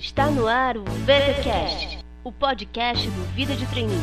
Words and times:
Está 0.00 0.30
no 0.30 0.48
ar 0.48 0.78
o 0.78 0.82
VTCast, 0.82 1.98
o 2.24 2.32
podcast 2.32 3.06
do 3.06 3.22
Vida 3.34 3.54
de 3.54 3.66
Treininho. 3.66 4.00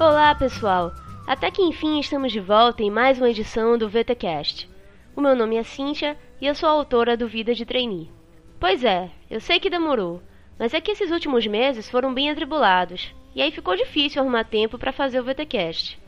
Olá, 0.00 0.34
pessoal! 0.34 0.92
Até 1.24 1.52
que 1.52 1.62
enfim 1.62 2.00
estamos 2.00 2.32
de 2.32 2.40
volta 2.40 2.82
em 2.82 2.90
mais 2.90 3.18
uma 3.18 3.30
edição 3.30 3.78
do 3.78 3.88
VTCast. 3.88 4.68
O 5.14 5.20
meu 5.20 5.36
nome 5.36 5.54
é 5.54 5.62
Cíntia 5.62 6.18
e 6.40 6.48
eu 6.48 6.54
sou 6.56 6.68
autora 6.68 7.16
do 7.16 7.28
Vida 7.28 7.54
de 7.54 7.64
Trainee. 7.64 8.10
Pois 8.58 8.82
é, 8.82 9.08
eu 9.30 9.40
sei 9.40 9.60
que 9.60 9.70
demorou, 9.70 10.20
mas 10.60 10.74
é 10.74 10.80
que 10.80 10.90
esses 10.90 11.10
últimos 11.10 11.46
meses 11.46 11.88
foram 11.88 12.12
bem 12.12 12.28
atribulados, 12.28 13.14
e 13.34 13.40
aí 13.40 13.50
ficou 13.50 13.74
difícil 13.74 14.20
arrumar 14.20 14.44
tempo 14.44 14.76
para 14.78 14.92
fazer 14.92 15.18
o 15.18 15.24
VTcast. 15.24 15.98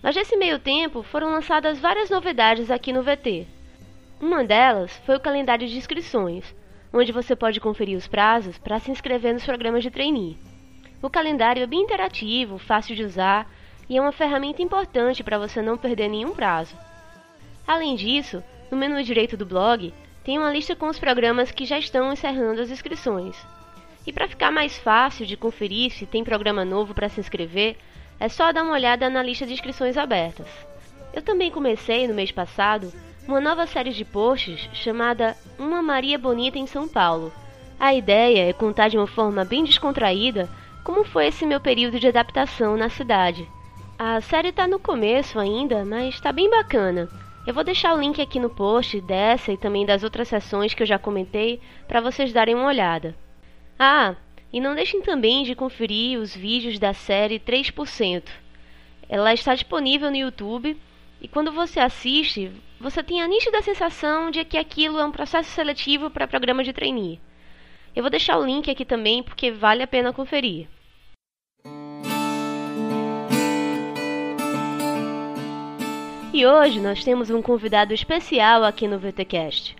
Mas 0.00 0.14
nesse 0.14 0.36
meio 0.36 0.60
tempo 0.60 1.02
foram 1.02 1.32
lançadas 1.32 1.80
várias 1.80 2.08
novidades 2.08 2.70
aqui 2.70 2.92
no 2.92 3.02
VT. 3.02 3.44
Uma 4.20 4.44
delas 4.44 4.96
foi 5.04 5.16
o 5.16 5.20
calendário 5.20 5.66
de 5.66 5.76
inscrições, 5.76 6.54
onde 6.92 7.10
você 7.10 7.34
pode 7.34 7.58
conferir 7.58 7.98
os 7.98 8.06
prazos 8.06 8.56
para 8.56 8.78
se 8.78 8.88
inscrever 8.88 9.34
nos 9.34 9.44
programas 9.44 9.82
de 9.82 9.90
trainee. 9.90 10.38
O 11.02 11.10
calendário 11.10 11.64
é 11.64 11.66
bem 11.66 11.80
interativo, 11.80 12.58
fácil 12.58 12.94
de 12.94 13.02
usar 13.02 13.50
e 13.88 13.96
é 13.96 14.00
uma 14.00 14.12
ferramenta 14.12 14.62
importante 14.62 15.24
para 15.24 15.38
você 15.38 15.60
não 15.60 15.76
perder 15.76 16.06
nenhum 16.06 16.30
prazo. 16.30 16.76
Além 17.66 17.96
disso, 17.96 18.44
no 18.70 18.76
menu 18.76 19.02
direito 19.02 19.36
do 19.36 19.44
blog 19.44 19.92
tem 20.22 20.38
uma 20.38 20.52
lista 20.52 20.76
com 20.76 20.86
os 20.86 21.00
programas 21.00 21.50
que 21.50 21.64
já 21.64 21.80
estão 21.80 22.12
encerrando 22.12 22.62
as 22.62 22.70
inscrições. 22.70 23.36
E 24.06 24.12
para 24.12 24.28
ficar 24.28 24.50
mais 24.50 24.78
fácil 24.78 25.24
de 25.26 25.36
conferir 25.36 25.92
se 25.92 26.06
tem 26.06 26.24
programa 26.24 26.64
novo 26.64 26.94
para 26.94 27.08
se 27.08 27.20
inscrever, 27.20 27.76
é 28.18 28.28
só 28.28 28.52
dar 28.52 28.62
uma 28.62 28.74
olhada 28.74 29.08
na 29.08 29.22
lista 29.22 29.46
de 29.46 29.52
inscrições 29.52 29.96
abertas. 29.96 30.46
Eu 31.12 31.22
também 31.22 31.50
comecei 31.50 32.08
no 32.08 32.14
mês 32.14 32.32
passado 32.32 32.92
uma 33.28 33.40
nova 33.40 33.66
série 33.66 33.92
de 33.92 34.04
posts 34.04 34.68
chamada 34.72 35.36
Uma 35.58 35.82
Maria 35.82 36.18
Bonita 36.18 36.58
em 36.58 36.66
São 36.66 36.88
Paulo. 36.88 37.32
A 37.78 37.94
ideia 37.94 38.48
é 38.48 38.52
contar 38.52 38.88
de 38.88 38.96
uma 38.96 39.06
forma 39.06 39.44
bem 39.44 39.64
descontraída 39.64 40.48
como 40.82 41.04
foi 41.04 41.26
esse 41.26 41.46
meu 41.46 41.60
período 41.60 42.00
de 42.00 42.08
adaptação 42.08 42.76
na 42.76 42.88
cidade. 42.88 43.46
A 43.98 44.20
série 44.20 44.48
está 44.48 44.66
no 44.66 44.80
começo 44.80 45.38
ainda, 45.38 45.84
mas 45.84 46.14
está 46.14 46.32
bem 46.32 46.50
bacana. 46.50 47.08
Eu 47.46 47.54
vou 47.54 47.62
deixar 47.62 47.94
o 47.94 48.00
link 48.00 48.20
aqui 48.20 48.40
no 48.40 48.50
post 48.50 49.00
dessa 49.00 49.52
e 49.52 49.56
também 49.56 49.86
das 49.86 50.02
outras 50.02 50.28
sessões 50.28 50.74
que 50.74 50.82
eu 50.82 50.86
já 50.86 50.98
comentei 50.98 51.60
para 51.86 52.00
vocês 52.00 52.32
darem 52.32 52.54
uma 52.54 52.66
olhada. 52.66 53.16
Ah, 53.84 54.14
e 54.52 54.60
não 54.60 54.76
deixem 54.76 55.02
também 55.02 55.42
de 55.42 55.56
conferir 55.56 56.16
os 56.16 56.36
vídeos 56.36 56.78
da 56.78 56.94
série 56.94 57.40
3%. 57.40 58.22
Ela 59.08 59.34
está 59.34 59.56
disponível 59.56 60.08
no 60.08 60.16
YouTube 60.16 60.80
e 61.20 61.26
quando 61.26 61.50
você 61.50 61.80
assiste, 61.80 62.52
você 62.78 63.02
tem 63.02 63.20
a 63.20 63.26
nítida 63.26 63.60
sensação 63.60 64.30
de 64.30 64.44
que 64.44 64.56
aquilo 64.56 65.00
é 65.00 65.04
um 65.04 65.10
processo 65.10 65.50
seletivo 65.50 66.10
para 66.10 66.28
programa 66.28 66.62
de 66.62 66.72
trainee. 66.72 67.18
Eu 67.92 68.04
vou 68.04 68.10
deixar 68.10 68.38
o 68.38 68.46
link 68.46 68.70
aqui 68.70 68.84
também 68.84 69.20
porque 69.20 69.50
vale 69.50 69.82
a 69.82 69.86
pena 69.88 70.12
conferir. 70.12 70.68
E 76.32 76.46
hoje 76.46 76.78
nós 76.78 77.02
temos 77.02 77.30
um 77.30 77.42
convidado 77.42 77.92
especial 77.92 78.62
aqui 78.62 78.86
no 78.86 79.00
VTcast. 79.00 79.74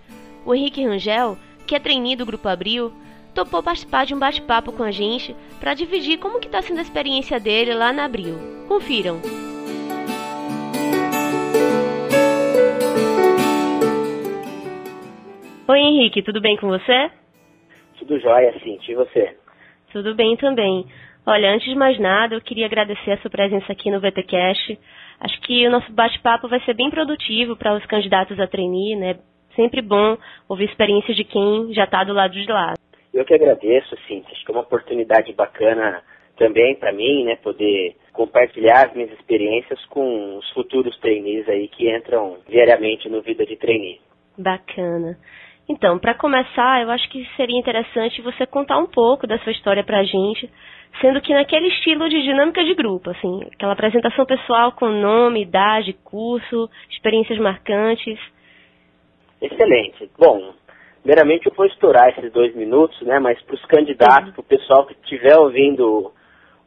O 0.44 0.52
Henrique 0.52 0.84
Rangel, 0.84 1.38
que 1.68 1.76
é 1.76 1.78
trainee 1.78 2.16
do 2.16 2.26
Grupo 2.26 2.48
Abril, 2.48 2.92
topou 3.34 3.62
participar 3.62 4.06
de 4.06 4.14
um 4.14 4.18
bate-papo 4.18 4.72
com 4.72 4.82
a 4.82 4.90
gente 4.90 5.34
para 5.60 5.74
dividir 5.74 6.18
como 6.18 6.40
que 6.40 6.46
está 6.46 6.62
sendo 6.62 6.78
a 6.78 6.82
experiência 6.82 7.40
dele 7.40 7.74
lá 7.74 7.92
na 7.92 8.04
Abril. 8.04 8.36
Confiram! 8.68 9.20
Oi 15.68 15.78
Henrique, 15.78 16.22
tudo 16.22 16.40
bem 16.40 16.56
com 16.56 16.68
você? 16.68 17.10
Tudo 17.98 18.18
jóia, 18.20 18.52
sim. 18.62 18.78
E 18.86 18.94
você? 18.94 19.36
Tudo 19.92 20.14
bem 20.14 20.36
também. 20.36 20.86
Olha, 21.24 21.54
antes 21.54 21.68
de 21.68 21.74
mais 21.76 21.98
nada, 22.00 22.34
eu 22.34 22.40
queria 22.40 22.66
agradecer 22.66 23.12
a 23.12 23.18
sua 23.18 23.30
presença 23.30 23.72
aqui 23.72 23.90
no 23.90 24.00
VTcast. 24.00 24.78
Acho 25.20 25.40
que 25.42 25.66
o 25.66 25.70
nosso 25.70 25.90
bate-papo 25.92 26.48
vai 26.48 26.60
ser 26.60 26.74
bem 26.74 26.90
produtivo 26.90 27.56
para 27.56 27.74
os 27.76 27.86
candidatos 27.86 28.38
a 28.40 28.46
trainee, 28.46 28.96
né? 28.96 29.16
Sempre 29.54 29.80
bom 29.80 30.16
ouvir 30.48 30.64
experiência 30.64 31.14
de 31.14 31.24
quem 31.24 31.72
já 31.72 31.84
está 31.84 32.02
do 32.02 32.12
lado 32.12 32.32
de 32.32 32.50
lá. 32.50 32.74
Eu 33.12 33.24
que 33.24 33.34
agradeço, 33.34 33.96
sim. 34.06 34.24
Acho 34.30 34.44
que 34.44 34.50
é 34.50 34.54
uma 34.54 34.62
oportunidade 34.62 35.32
bacana 35.32 36.02
também 36.36 36.74
para 36.76 36.92
mim, 36.92 37.24
né? 37.24 37.36
Poder 37.36 37.94
compartilhar 38.12 38.86
as 38.86 38.94
minhas 38.94 39.12
experiências 39.12 39.84
com 39.86 40.38
os 40.38 40.50
futuros 40.50 40.98
trainees 40.98 41.48
aí 41.48 41.68
que 41.68 41.94
entram 41.94 42.38
diariamente 42.48 43.08
no 43.08 43.20
Vida 43.20 43.44
de 43.44 43.56
Trainee. 43.56 44.00
Bacana. 44.38 45.18
Então, 45.68 45.98
para 45.98 46.14
começar, 46.14 46.82
eu 46.82 46.90
acho 46.90 47.08
que 47.08 47.24
seria 47.36 47.58
interessante 47.58 48.20
você 48.20 48.46
contar 48.46 48.78
um 48.78 48.86
pouco 48.86 49.26
da 49.26 49.38
sua 49.38 49.52
história 49.52 49.84
para 49.84 50.00
a 50.00 50.04
gente, 50.04 50.50
sendo 51.00 51.20
que 51.20 51.32
naquele 51.32 51.68
estilo 51.68 52.08
de 52.08 52.22
dinâmica 52.22 52.64
de 52.64 52.74
grupo, 52.74 53.10
assim, 53.10 53.44
aquela 53.52 53.72
apresentação 53.72 54.26
pessoal 54.26 54.72
com 54.72 54.88
nome, 54.88 55.42
idade, 55.42 55.92
curso, 56.04 56.68
experiências 56.90 57.38
marcantes. 57.38 58.18
Excelente. 59.40 60.10
Bom, 60.18 60.52
primeiramente 61.02 61.46
eu 61.46 61.52
vou 61.54 61.66
estourar 61.66 62.08
esses 62.08 62.32
dois 62.32 62.54
minutos, 62.54 63.00
né? 63.02 63.18
Mas 63.18 63.40
para 63.42 63.54
os 63.54 63.64
candidatos, 63.66 64.28
uhum. 64.28 64.32
para 64.32 64.40
o 64.40 64.44
pessoal 64.44 64.86
que 64.86 64.94
estiver 64.94 65.36
ouvindo 65.36 66.12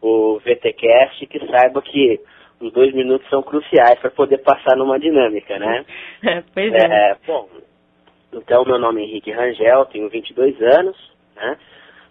o, 0.01 0.35
o 0.35 0.39
VTcast, 0.39 1.25
que 1.25 1.39
saiba 1.47 1.81
que 1.81 2.19
os 2.59 2.71
dois 2.71 2.93
minutos 2.93 3.27
são 3.29 3.41
cruciais 3.41 3.99
para 3.99 4.11
poder 4.11 4.39
passar 4.39 4.75
numa 4.75 4.99
dinâmica, 4.99 5.57
né? 5.57 5.85
É, 6.23 6.43
pois 6.53 6.73
é. 6.73 7.11
é. 7.11 7.17
Bom, 7.25 7.47
então 8.33 8.65
meu 8.65 8.79
nome 8.79 9.01
é 9.01 9.05
Henrique 9.05 9.31
Rangel, 9.31 9.85
tenho 9.85 10.09
22 10.09 10.61
anos, 10.61 10.97
né? 11.35 11.57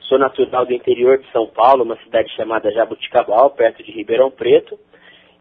Sou 0.03 0.19
natural 0.19 0.67
do 0.67 0.73
interior 0.73 1.19
de 1.19 1.31
São 1.33 1.47
Paulo, 1.47 1.83
uma 1.83 1.97
cidade 1.97 2.31
chamada 2.37 2.71
Jabuticabal, 2.71 3.51
perto 3.51 3.83
de 3.83 3.91
Ribeirão 3.91 4.31
Preto. 4.31 4.79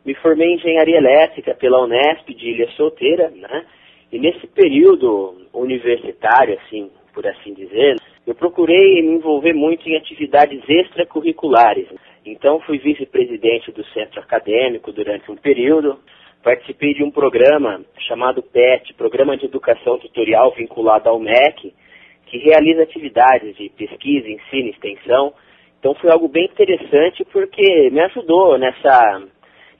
Me 0.05 0.15
formei 0.15 0.47
em 0.47 0.55
engenharia 0.55 0.97
elétrica 0.97 1.53
pela 1.53 1.83
Unesp 1.83 2.27
de 2.29 2.49
Ilha 2.49 2.69
Solteira, 2.71 3.29
né? 3.29 3.65
E 4.13 4.19
nesse 4.19 4.45
período 4.45 5.33
universitário, 5.51 6.59
assim, 6.59 6.91
por 7.15 7.25
assim 7.25 7.51
dizer, 7.51 7.95
eu 8.27 8.35
procurei 8.35 9.01
me 9.01 9.15
envolver 9.15 9.53
muito 9.53 9.89
em 9.89 9.97
atividades 9.97 10.61
extracurriculares. 10.69 11.87
Então 12.23 12.59
fui 12.59 12.77
vice-presidente 12.77 13.71
do 13.71 13.83
centro 13.85 14.19
acadêmico 14.19 14.91
durante 14.91 15.31
um 15.31 15.35
período, 15.35 15.97
participei 16.43 16.93
de 16.93 17.03
um 17.03 17.09
programa 17.09 17.83
chamado 18.07 18.43
PET, 18.43 18.93
Programa 18.93 19.35
de 19.35 19.45
Educação 19.45 19.97
Tutorial 19.97 20.53
vinculado 20.55 21.09
ao 21.09 21.17
MEC, 21.17 21.73
que 22.27 22.37
realiza 22.37 22.83
atividades 22.83 23.55
de 23.55 23.67
pesquisa, 23.69 24.29
ensino, 24.29 24.69
extensão. 24.69 25.33
Então 25.79 25.95
foi 25.95 26.11
algo 26.11 26.27
bem 26.27 26.45
interessante 26.45 27.25
porque 27.33 27.89
me 27.89 27.99
ajudou 28.01 28.59
nessa 28.59 29.23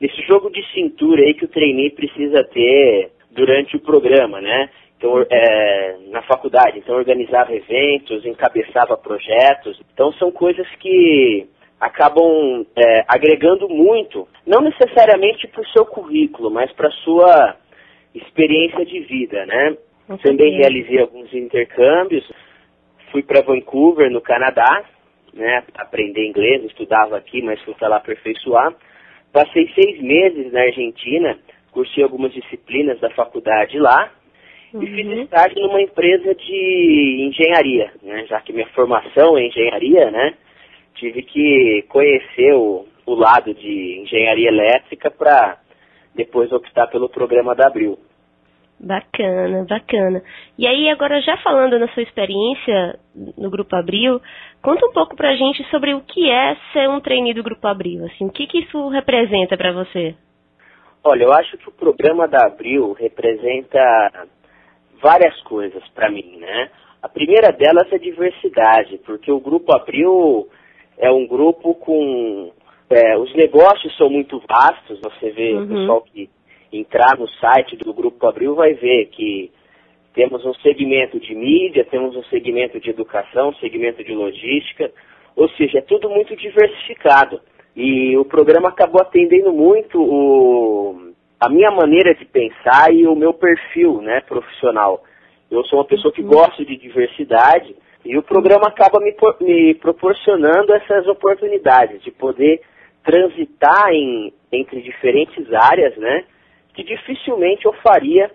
nesse 0.02 0.24
jogo 0.24 0.50
de 0.50 0.66
cintura 0.74 1.22
aí 1.22 1.36
que 1.36 1.46
o 1.46 1.50
trainee 1.50 1.92
precisa 1.92 2.44
ter 2.46 3.12
durante 3.34 3.76
o 3.76 3.80
programa, 3.80 4.40
né? 4.40 4.70
Então, 4.98 5.26
é, 5.30 5.98
na 6.12 6.22
faculdade, 6.22 6.80
então 6.80 6.96
organizava 6.96 7.54
eventos, 7.54 8.26
encabeçava 8.26 8.96
projetos. 8.96 9.80
Então 9.94 10.14
são 10.14 10.32
coisas 10.32 10.68
que 10.80 11.46
acabam 11.80 12.66
é, 12.76 13.04
agregando 13.08 13.68
muito, 13.68 14.28
não 14.48 14.62
necessariamente 14.62 15.48
para 15.50 15.62
o 15.62 15.68
seu 15.68 15.86
currículo, 15.86 16.50
mas 16.50 16.72
para 16.72 16.88
a 16.88 16.98
sua 17.04 17.58
experiência 18.16 18.86
de 18.86 19.02
vida, 19.02 19.46
né? 19.46 19.78
Também 20.22 20.58
realizei 20.58 21.00
alguns 21.00 21.34
intercâmbios, 21.34 22.24
fui 23.12 23.24
para 23.24 23.42
Vancouver, 23.42 24.10
no 24.10 24.22
Canadá, 24.22 24.86
né, 25.34 25.64
aprender 25.76 26.26
inglês, 26.26 26.64
estudava 26.64 27.18
aqui, 27.18 27.42
mas 27.42 27.62
fui 27.62 27.74
para 27.74 27.88
lá 27.88 27.98
aperfeiçoar. 27.98 28.74
Passei 29.32 29.68
seis 29.74 30.00
meses 30.02 30.52
na 30.52 30.62
Argentina, 30.62 31.38
cursei 31.74 32.04
algumas 32.04 32.32
disciplinas 32.32 33.00
da 33.00 33.10
faculdade 33.10 33.78
lá 33.80 34.12
uhum. 34.74 34.84
e 34.84 34.88
fiz 34.88 35.06
uhum. 35.06 35.22
estágio 35.24 35.62
numa 35.62 35.82
empresa 35.82 36.34
de 36.36 37.28
engenharia, 37.28 37.92
né, 38.02 38.26
já 38.28 38.40
que 38.42 38.54
minha 38.54 38.68
formação 38.68 39.38
é 39.38 39.48
engenharia, 39.48 40.12
né, 40.12 40.36
tive 40.96 41.24
que 41.24 41.84
conhecer 41.90 42.54
o, 42.54 42.86
o 43.06 43.16
lado 43.16 43.54
de 43.54 44.02
engenharia 44.02 44.50
elétrica 44.50 45.10
para 45.10 45.58
depois 46.16 46.52
optar 46.52 46.88
pelo 46.88 47.10
programa 47.10 47.56
da 47.56 47.68
Abril. 47.68 47.98
Bacana, 48.80 49.66
bacana. 49.68 50.22
E 50.58 50.68
aí, 50.68 50.90
agora 50.90 51.22
já 51.22 51.38
falando 51.38 51.80
na 51.80 51.88
sua 51.90 52.04
experiência 52.04 53.00
no 53.38 53.50
Grupo 53.50 53.76
Abril, 53.76 54.20
conta 54.62 54.86
um 54.86 54.92
pouco 54.92 55.16
pra 55.16 55.36
gente 55.36 55.64
sobre 55.70 55.94
o 55.94 56.02
que 56.02 56.30
é 56.30 56.58
ser 56.74 56.90
um 56.90 57.00
trainee 57.00 57.34
do 57.34 57.44
Grupo 57.44 57.66
Abril, 57.66 58.06
assim, 58.06 58.26
o 58.26 58.32
que, 58.32 58.46
que 58.46 58.60
isso 58.60 58.90
representa 58.90 59.56
para 59.56 59.72
você? 59.72 60.16
Olha, 61.04 61.24
eu 61.24 61.34
acho 61.34 61.58
que 61.58 61.68
o 61.68 61.72
programa 61.74 62.28
da 62.28 62.46
Abril 62.46 62.94
representa 62.94 64.28
várias 65.02 65.38
coisas 65.42 65.84
para 65.90 66.10
mim, 66.10 66.38
né? 66.38 66.70
A 67.02 67.10
primeira 67.10 67.52
delas 67.52 67.92
é 67.92 67.98
diversidade, 67.98 68.98
porque 69.00 69.30
o 69.30 69.40
Grupo 69.40 69.76
Abril 69.76 70.48
é 70.98 71.12
um 71.12 71.28
grupo 71.28 71.76
com. 71.76 72.54
É, 72.90 73.18
os 73.18 73.34
negócios 73.36 73.96
são 73.98 74.10
muito 74.10 74.42
vastos, 74.48 75.00
você 75.02 75.32
vê 75.32 75.54
uhum. 75.54 75.64
o 75.64 75.68
pessoal 75.68 76.02
que 76.02 76.30
entrar 76.72 77.18
no 77.18 77.28
site 77.28 77.76
do 77.78 77.94
Grupo 77.94 78.26
Abril 78.26 78.56
vai 78.56 78.74
ver 78.74 79.08
que 79.08 79.52
temos 80.14 80.46
um 80.46 80.54
segmento 80.56 81.20
de 81.20 81.36
mídia, 81.36 81.86
temos 81.86 82.16
um 82.16 82.24
segmento 82.26 82.80
de 82.80 82.90
educação, 82.90 83.50
um 83.50 83.56
segmento 83.56 84.04
de 84.04 84.14
logística, 84.14 84.92
ou 85.36 85.50
seja, 85.50 85.80
é 85.80 85.82
tudo 85.82 86.10
muito 86.10 86.36
diversificado. 86.36 87.42
E 87.76 88.16
o 88.18 88.26
programa 88.26 88.70
acabou 88.70 89.02
atendendo 89.02 89.52
muito 89.52 90.00
o, 90.00 91.14
a 91.40 91.50
minha 91.50 91.72
maneira 91.72 92.14
de 92.14 92.26
pensar 92.26 92.94
e 92.94 93.08
o 93.08 93.16
meu 93.16 93.34
perfil 93.34 94.02
né, 94.02 94.22
profissional. 94.22 95.04
Eu 95.50 95.64
sou 95.66 95.80
uma 95.80 95.86
pessoa 95.86 96.14
que 96.14 96.22
uhum. 96.22 96.30
gosta 96.30 96.64
de 96.64 96.78
diversidade 96.78 97.76
e 98.06 98.18
o 98.18 98.24
programa 98.24 98.68
acaba 98.68 99.00
me, 99.00 99.16
me 99.42 99.74
proporcionando 99.76 100.74
essas 100.74 101.08
oportunidades 101.08 102.02
de 102.04 102.12
poder 102.12 102.62
transitar 103.04 103.92
em, 103.92 104.34
entre 104.52 104.82
diferentes 104.82 105.52
áreas, 105.54 105.96
né? 105.98 106.26
Que 106.74 106.84
dificilmente 106.84 107.66
eu 107.66 107.74
faria 107.74 108.32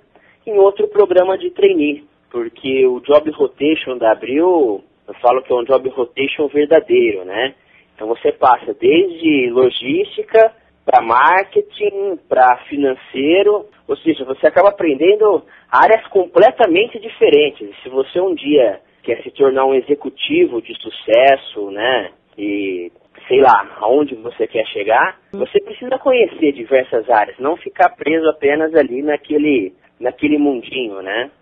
em 0.46 0.58
outro 0.58 0.88
programa 0.88 1.36
de 1.36 1.50
trainee, 1.50 2.04
porque 2.30 2.86
o 2.86 3.00
job 3.00 3.30
rotation 3.30 3.98
da 3.98 4.12
Abril, 4.12 4.82
eu 5.06 5.14
falo 5.14 5.42
que 5.42 5.52
é 5.52 5.56
um 5.56 5.64
job 5.64 5.88
rotation 5.90 6.48
verdadeiro, 6.48 7.24
né? 7.24 7.54
Então 7.98 8.06
você 8.06 8.30
passa 8.30 8.72
desde 8.74 9.50
logística 9.50 10.52
para 10.86 11.02
marketing, 11.02 12.16
para 12.28 12.58
financeiro, 12.68 13.66
ou 13.88 13.96
seja, 13.96 14.24
você 14.24 14.46
acaba 14.46 14.68
aprendendo 14.68 15.42
áreas 15.68 16.06
completamente 16.06 17.00
diferentes. 17.00 17.68
Se 17.82 17.88
você 17.88 18.20
um 18.20 18.36
dia 18.36 18.80
quer 19.02 19.20
se 19.24 19.32
tornar 19.32 19.64
um 19.64 19.74
executivo 19.74 20.62
de 20.62 20.72
sucesso, 20.80 21.72
né? 21.72 22.12
E 22.38 22.92
sei 23.26 23.40
lá, 23.40 23.68
aonde 23.80 24.14
você 24.14 24.46
quer 24.46 24.64
chegar, 24.66 25.18
você 25.32 25.60
precisa 25.60 25.98
conhecer 25.98 26.52
diversas 26.52 27.10
áreas, 27.10 27.36
não 27.40 27.56
ficar 27.56 27.88
preso 27.96 28.28
apenas 28.28 28.72
ali 28.76 29.02
naquele 29.02 29.74
naquele 29.98 30.38
mundinho, 30.38 31.02
né? 31.02 31.32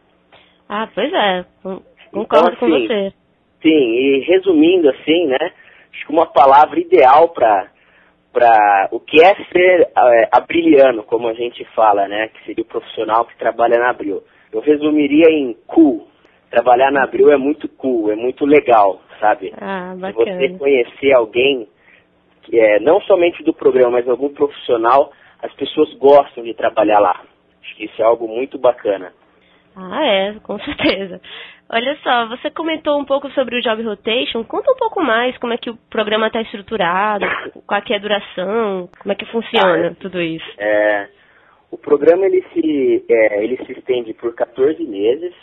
Ah, 0.70 0.88
pois 0.94 1.12
é. 1.12 1.44
Concordo 1.62 1.84
então, 2.12 2.46
assim, 2.46 2.58
com 2.58 2.68
você. 2.70 3.12
Sim, 3.60 3.68
e 3.68 4.20
resumindo 4.20 4.88
assim, 4.88 5.26
né? 5.26 5.52
Acho 5.96 6.06
que 6.06 6.12
uma 6.12 6.26
palavra 6.26 6.78
ideal 6.78 7.30
para 7.30 7.74
para 8.32 8.90
o 8.92 9.00
que 9.00 9.16
é 9.24 9.34
ser 9.50 9.88
é, 9.96 10.28
abriliano, 10.30 11.02
como 11.04 11.26
a 11.26 11.32
gente 11.32 11.64
fala, 11.74 12.06
né? 12.06 12.28
Que 12.28 12.44
seria 12.44 12.62
o 12.62 12.66
profissional 12.66 13.24
que 13.24 13.34
trabalha 13.38 13.78
na 13.78 13.88
Abril. 13.88 14.22
Eu 14.52 14.60
resumiria 14.60 15.30
em 15.30 15.56
cool. 15.66 16.06
Trabalhar 16.50 16.92
na 16.92 17.04
Abril 17.04 17.32
é 17.32 17.38
muito 17.38 17.66
cool, 17.66 18.12
é 18.12 18.14
muito 18.14 18.44
legal, 18.44 19.00
sabe? 19.18 19.54
Ah, 19.58 19.94
bacana. 19.96 20.38
Se 20.38 20.48
você 20.48 20.58
conhecer 20.58 21.14
alguém, 21.14 21.66
que 22.42 22.60
é, 22.60 22.78
não 22.78 23.00
somente 23.00 23.42
do 23.42 23.54
programa, 23.54 23.92
mas 23.92 24.08
algum 24.08 24.28
profissional, 24.28 25.10
as 25.42 25.52
pessoas 25.54 25.94
gostam 25.94 26.44
de 26.44 26.52
trabalhar 26.52 26.98
lá. 26.98 27.22
Acho 27.62 27.74
que 27.74 27.86
isso 27.86 28.02
é 28.02 28.04
algo 28.04 28.28
muito 28.28 28.58
bacana. 28.58 29.14
Ah, 29.76 30.06
é, 30.06 30.34
com 30.42 30.58
certeza. 30.58 31.20
Olha 31.68 31.96
só, 32.02 32.28
você 32.28 32.50
comentou 32.50 32.98
um 32.98 33.04
pouco 33.04 33.30
sobre 33.32 33.58
o 33.58 33.60
Job 33.60 33.82
Rotation. 33.82 34.42
Conta 34.44 34.72
um 34.72 34.76
pouco 34.76 35.02
mais 35.02 35.36
como 35.36 35.52
é 35.52 35.58
que 35.58 35.68
o 35.68 35.76
programa 35.90 36.28
está 36.28 36.40
estruturado, 36.40 37.26
qual 37.66 37.82
é 37.86 37.94
a 37.94 37.98
duração, 37.98 38.88
como 38.98 39.12
é 39.12 39.14
que 39.14 39.26
funciona 39.26 39.74
ah, 39.74 39.86
é, 39.86 39.90
tudo 39.90 40.22
isso. 40.22 40.46
É, 40.56 41.08
o 41.70 41.76
programa 41.76 42.24
ele 42.24 42.42
se, 42.54 43.04
é, 43.10 43.44
ele 43.44 43.58
se 43.66 43.72
estende 43.72 44.14
por 44.14 44.34
14 44.34 44.82
meses. 44.84 45.34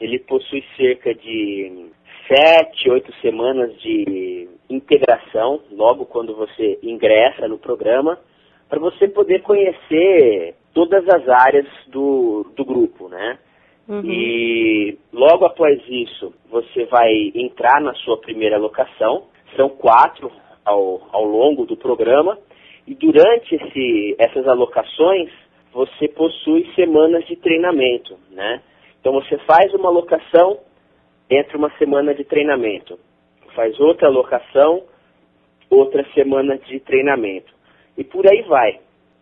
Ele 0.00 0.18
possui 0.18 0.64
cerca 0.76 1.14
de 1.14 1.90
7, 2.26 2.90
8 2.90 3.14
semanas 3.20 3.78
de 3.80 4.48
integração, 4.68 5.60
logo 5.70 6.06
quando 6.06 6.34
você 6.34 6.78
ingressa 6.82 7.46
no 7.46 7.58
programa, 7.58 8.18
para 8.68 8.80
você 8.80 9.06
poder 9.06 9.42
conhecer 9.42 10.54
todas 10.72 11.06
as 11.08 11.28
áreas 11.28 11.66
do, 11.88 12.50
do 12.56 12.64
grupo, 12.64 13.08
né? 13.08 13.38
Uhum. 13.90 14.02
E 14.04 14.96
logo 15.12 15.44
após 15.44 15.82
isso, 15.88 16.32
você 16.48 16.84
vai 16.84 17.12
entrar 17.34 17.80
na 17.80 17.92
sua 17.94 18.16
primeira 18.18 18.56
locação. 18.56 19.24
São 19.56 19.68
quatro 19.68 20.30
ao, 20.64 21.08
ao 21.10 21.24
longo 21.24 21.66
do 21.66 21.76
programa. 21.76 22.38
E 22.86 22.94
durante 22.94 23.56
esse, 23.56 24.14
essas 24.16 24.46
alocações, 24.46 25.28
você 25.72 26.06
possui 26.06 26.72
semanas 26.76 27.26
de 27.26 27.34
treinamento, 27.34 28.16
né? 28.30 28.62
Então 29.00 29.12
você 29.12 29.36
faz 29.38 29.74
uma 29.74 29.90
locação, 29.90 30.58
entra 31.28 31.58
uma 31.58 31.70
semana 31.76 32.14
de 32.14 32.22
treinamento. 32.22 32.96
Faz 33.56 33.78
outra 33.80 34.08
locação, 34.08 34.84
outra 35.68 36.06
semana 36.14 36.56
de 36.58 36.78
treinamento. 36.78 37.52
E 37.98 38.04
por 38.04 38.24
aí 38.28 38.42
vai. 38.42 38.78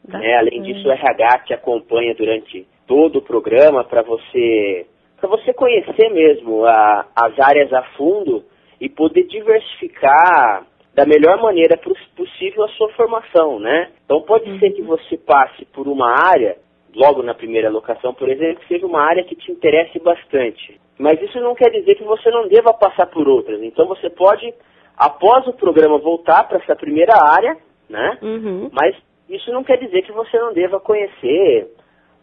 Né? 0.07 0.37
Além 0.37 0.63
disso, 0.63 0.87
o 0.87 0.93
RH 0.93 1.39
te 1.47 1.55
acompanha 1.55 2.15
durante 2.15 2.67
todo 2.89 3.21
o 3.21 3.23
programa 3.23 3.85
para 3.85 4.03
você 4.03 4.87
para 5.21 5.29
você 5.29 5.53
conhecer 5.53 6.11
mesmo 6.11 6.65
a, 6.65 7.07
as 7.15 7.39
áreas 7.41 7.73
a 7.73 7.83
fundo 7.97 8.45
e 8.81 8.89
poder 8.89 9.25
diversificar 9.25 10.65
da 10.95 11.05
melhor 11.05 11.41
maneira 11.43 11.79
possível 12.17 12.65
a 12.65 12.69
sua 12.71 12.89
formação, 12.91 13.59
né? 13.59 13.91
Então 14.05 14.23
pode 14.23 14.51
uhum. 14.51 14.59
ser 14.59 14.71
que 14.71 14.83
você 14.83 15.17
passe 15.17 15.65
por 15.67 15.87
uma 15.87 16.09
área, 16.29 16.57
logo 16.95 17.23
na 17.23 17.35
primeira 17.35 17.69
locação, 17.71 18.15
por 18.15 18.29
exemplo, 18.29 18.61
que 18.61 18.69
seja 18.69 18.87
uma 18.87 19.03
área 19.03 19.25
que 19.25 19.37
te 19.37 19.53
interesse 19.53 19.99
bastante. 20.01 20.81
Mas 20.99 21.21
isso 21.23 21.39
não 21.41 21.55
quer 21.55 21.71
dizer 21.71 21.95
que 21.95 22.05
você 22.05 22.31
não 22.31 22.49
deva 22.49 22.73
passar 22.73 23.07
por 23.07 23.29
outras. 23.29 23.63
Então 23.63 23.87
você 23.87 24.11
pode, 24.11 24.53
após 24.97 25.47
o 25.47 25.53
programa, 25.53 25.99
voltar 25.99 26.49
para 26.49 26.59
essa 26.59 26.75
primeira 26.75 27.15
área, 27.15 27.57
né? 27.89 28.19
Uhum. 28.23 28.71
Mas 28.73 28.97
isso 29.29 29.53
não 29.53 29.63
quer 29.63 29.79
dizer 29.79 30.03
que 30.03 30.13
você 30.13 30.37
não 30.39 30.53
deva 30.53 30.81
conhecer 30.81 31.69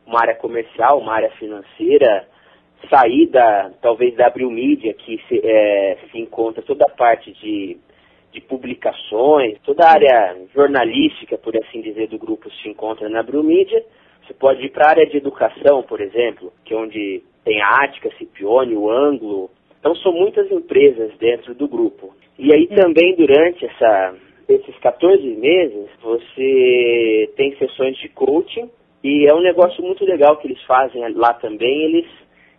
uma 0.06 0.22
área 0.22 0.36
comercial, 0.36 1.00
uma 1.00 1.14
área 1.14 1.30
financeira, 1.32 2.28
sair 2.90 3.28
da, 3.28 3.72
talvez 3.82 4.16
da 4.16 4.28
Abril 4.28 4.50
Media, 4.50 4.94
que 4.94 5.20
se, 5.28 5.42
é, 5.44 5.98
se 6.12 6.20
encontra 6.20 6.62
toda 6.62 6.86
a 6.86 6.96
parte 6.96 7.32
de, 7.34 7.78
de 8.32 8.42
publicações, 8.42 9.58
toda 9.64 9.86
a 9.86 9.92
área 9.92 10.38
jornalística, 10.54 11.38
por 11.38 11.56
assim 11.58 11.82
dizer, 11.82 12.08
do 12.08 12.18
grupo 12.18 12.50
se 12.52 12.70
encontra 12.70 13.10
na 13.10 13.20
Abril 13.20 13.44
Media. 13.44 13.84
Você 14.26 14.34
pode 14.34 14.66
ir 14.66 14.72
para 14.72 14.88
a 14.88 14.90
área 14.90 15.08
de 15.08 15.18
educação, 15.18 15.84
por 15.84 16.02
exemplo, 16.02 16.52
que 16.64 16.74
é 16.74 16.78
onde 16.78 17.24
tem 17.44 17.62
a 17.62 17.84
Ática, 17.84 18.10
Cipione, 18.18 18.76
o 18.76 18.90
Ângulo. 18.90 19.50
Então 19.80 19.96
são 19.98 20.12
muitas 20.12 20.52
empresas 20.52 21.16
dentro 21.18 21.54
do 21.54 21.68
grupo. 21.68 22.14
E 22.38 22.54
aí 22.54 22.68
também 22.68 23.16
durante 23.16 23.66
essa, 23.66 24.16
esses 24.50 24.76
14 24.80 25.24
meses, 25.36 25.88
você 26.02 27.32
tem 27.36 27.56
sessões 27.58 27.96
de 27.98 28.10
coaching 28.10 28.70
e 29.06 29.28
é 29.28 29.36
um 29.36 29.40
negócio 29.40 29.84
muito 29.84 30.04
legal 30.04 30.36
que 30.38 30.48
eles 30.48 30.60
fazem 30.64 31.08
lá 31.14 31.32
também. 31.36 31.84
Eles, 31.84 32.08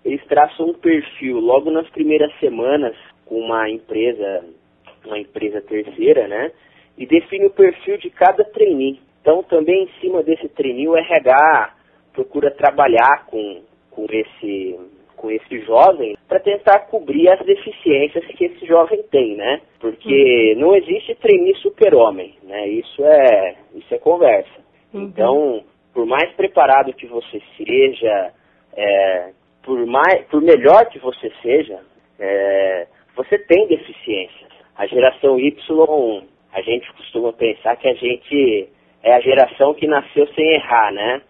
eles 0.05 0.25
traçam 0.27 0.67
um 0.67 0.75
perfil 0.75 1.41
logo 1.41 1.73
nas 1.73 1.91
primeiras 1.91 2.33
semanas 2.39 2.95
com 3.25 3.41
uma 3.41 3.69
empresa, 3.69 4.45
uma 5.05 5.19
empresa 5.19 5.61
terceira, 5.61 6.29
né? 6.29 6.53
E 6.97 7.05
define 7.05 7.47
o 7.47 7.51
perfil 7.51 7.99
de 7.99 8.11
cada 8.11 8.45
trainee. 8.45 9.01
Então, 9.21 9.43
também 9.43 9.83
em 9.83 10.01
cima 10.01 10.23
desse 10.23 10.49
trainee, 10.51 10.87
o 10.87 10.97
RH 10.97 11.75
procura 12.13 12.53
trabalhar 12.53 13.27
com, 13.27 13.63
com, 13.91 14.07
esse, 14.09 14.79
com 15.17 15.29
esse 15.29 15.59
jovem 15.63 16.17
para 16.29 16.39
tentar 16.39 16.79
cobrir 16.87 17.29
as 17.29 17.45
deficiências 17.45 18.25
que 18.25 18.45
esse 18.45 18.65
jovem 18.67 19.03
tem, 19.11 19.35
né? 19.35 19.63
Porque 19.81 20.55
uhum. 20.55 20.61
não 20.61 20.77
existe 20.77 21.13
trainee 21.17 21.57
super-homem, 21.57 22.35
né? 22.45 22.69
Isso 22.69 23.05
é, 23.05 23.57
isso 23.75 23.93
é 23.93 23.99
conversa. 23.99 24.65
Uhum. 24.95 25.03
Então, 25.03 25.65
por 25.97 26.05
mais 26.05 26.31
preparado 26.33 26.93
que 26.93 27.07
você 27.07 27.41
seja, 27.57 28.31
é, 28.77 29.31
por, 29.63 29.87
mais, 29.87 30.27
por 30.27 30.43
melhor 30.43 30.85
que 30.91 30.99
você 30.99 31.33
seja, 31.41 31.81
é, 32.21 32.87
você 33.17 33.39
tem 33.39 33.67
deficiências. 33.67 34.51
A 34.77 34.87
geração 34.87 35.41
Y, 35.41 36.23
a 36.53 36.61
gente 36.61 36.93
costuma 36.93 37.33
pensar 37.33 37.77
que 37.77 37.89
a 37.89 37.95
gente 37.95 38.69
é 39.03 39.15
a 39.15 39.21
geração 39.21 39.73
que 39.73 39.87
nasceu 39.87 40.27
sem 40.35 40.45
errar, 40.57 40.93
né? 40.93 41.23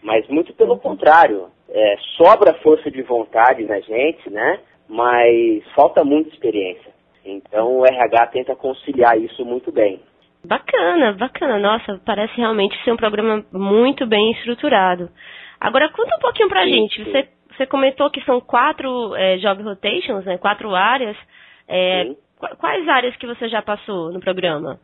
Mas 0.00 0.28
muito 0.28 0.54
pelo 0.54 0.78
contrário, 0.78 1.48
é, 1.68 1.96
sobra 2.16 2.54
força 2.62 2.88
de 2.92 3.02
vontade 3.02 3.64
na 3.64 3.80
gente, 3.80 4.30
né? 4.30 4.60
Mas 4.88 5.64
falta 5.74 6.04
muita 6.04 6.30
experiência. 6.30 6.94
Então 7.24 7.78
o 7.78 7.84
RH 7.84 8.28
tenta 8.28 8.54
conciliar 8.54 9.18
isso 9.20 9.44
muito 9.44 9.72
bem. 9.72 10.00
Bacana, 10.44 11.12
bacana. 11.12 11.58
Nossa, 11.58 12.00
parece 12.04 12.36
realmente 12.36 12.76
ser 12.84 12.92
um 12.92 12.96
programa 12.96 13.44
muito 13.52 14.06
bem 14.06 14.32
estruturado. 14.32 15.08
Agora, 15.60 15.90
conta 15.90 16.16
um 16.16 16.20
pouquinho 16.20 16.48
pra 16.48 16.64
sim, 16.64 16.72
gente. 16.72 17.04
Você, 17.04 17.28
você 17.56 17.66
comentou 17.66 18.10
que 18.10 18.22
são 18.24 18.40
quatro 18.40 19.14
é, 19.16 19.38
job 19.38 19.62
rotations, 19.62 20.24
né? 20.24 20.36
Quatro 20.36 20.74
áreas. 20.74 21.16
É, 21.66 22.12
quais 22.58 22.86
áreas 22.88 23.16
que 23.16 23.26
você 23.26 23.48
já 23.48 23.62
passou 23.62 24.12
no 24.12 24.20
programa? 24.20 24.78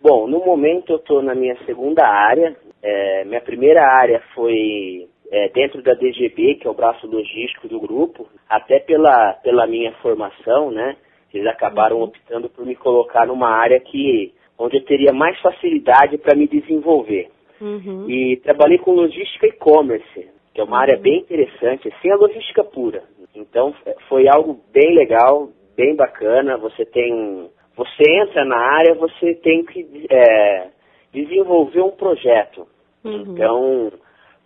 Bom, 0.00 0.28
no 0.28 0.44
momento 0.44 0.92
eu 0.92 0.96
estou 0.96 1.22
na 1.22 1.34
minha 1.34 1.56
segunda 1.64 2.06
área. 2.06 2.56
É, 2.82 3.24
minha 3.24 3.40
primeira 3.40 3.84
área 3.84 4.22
foi 4.34 5.08
é, 5.32 5.48
dentro 5.48 5.82
da 5.82 5.94
DGB, 5.94 6.56
que 6.56 6.66
é 6.66 6.70
o 6.70 6.74
braço 6.74 7.06
logístico 7.06 7.66
do 7.66 7.80
grupo, 7.80 8.28
até 8.48 8.78
pela, 8.78 9.32
pela 9.42 9.66
minha 9.66 9.92
formação, 9.94 10.70
né? 10.70 10.96
Eles 11.32 11.46
acabaram 11.46 11.96
uhum. 11.96 12.04
optando 12.04 12.48
por 12.50 12.66
me 12.66 12.76
colocar 12.76 13.26
numa 13.26 13.48
área 13.48 13.80
que 13.80 14.34
onde 14.58 14.76
eu 14.76 14.84
teria 14.84 15.12
mais 15.12 15.38
facilidade 15.40 16.18
para 16.18 16.36
me 16.36 16.46
desenvolver. 16.46 17.28
Uhum. 17.60 18.08
E 18.08 18.36
trabalhei 18.38 18.78
com 18.78 18.92
logística 18.92 19.46
e 19.46 19.50
e-commerce, 19.50 20.28
que 20.52 20.60
é 20.60 20.64
uma 20.64 20.78
área 20.78 20.96
uhum. 20.96 21.02
bem 21.02 21.18
interessante, 21.20 21.92
sem 22.00 22.10
a 22.10 22.16
logística 22.16 22.64
pura. 22.64 23.04
Então 23.34 23.74
foi 24.08 24.28
algo 24.28 24.60
bem 24.72 24.94
legal, 24.94 25.48
bem 25.76 25.94
bacana. 25.94 26.56
Você 26.58 26.84
tem, 26.84 27.50
você 27.76 28.02
entra 28.08 28.44
na 28.44 28.58
área, 28.58 28.94
você 28.94 29.34
tem 29.36 29.64
que 29.64 30.06
é, 30.10 30.68
desenvolver 31.12 31.82
um 31.82 31.92
projeto. 31.92 32.66
Uhum. 33.04 33.22
Então, 33.22 33.92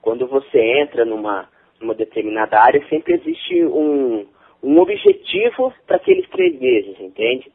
quando 0.00 0.26
você 0.26 0.58
entra 0.80 1.04
numa, 1.04 1.48
numa 1.80 1.94
determinada 1.94 2.58
área, 2.60 2.86
sempre 2.88 3.14
existe 3.14 3.64
um, 3.64 4.26
um 4.62 4.78
objetivo 4.78 5.72
para 5.86 5.96
aqueles 5.96 6.28
três 6.30 6.58
meses, 6.60 7.00
entende? 7.00 7.50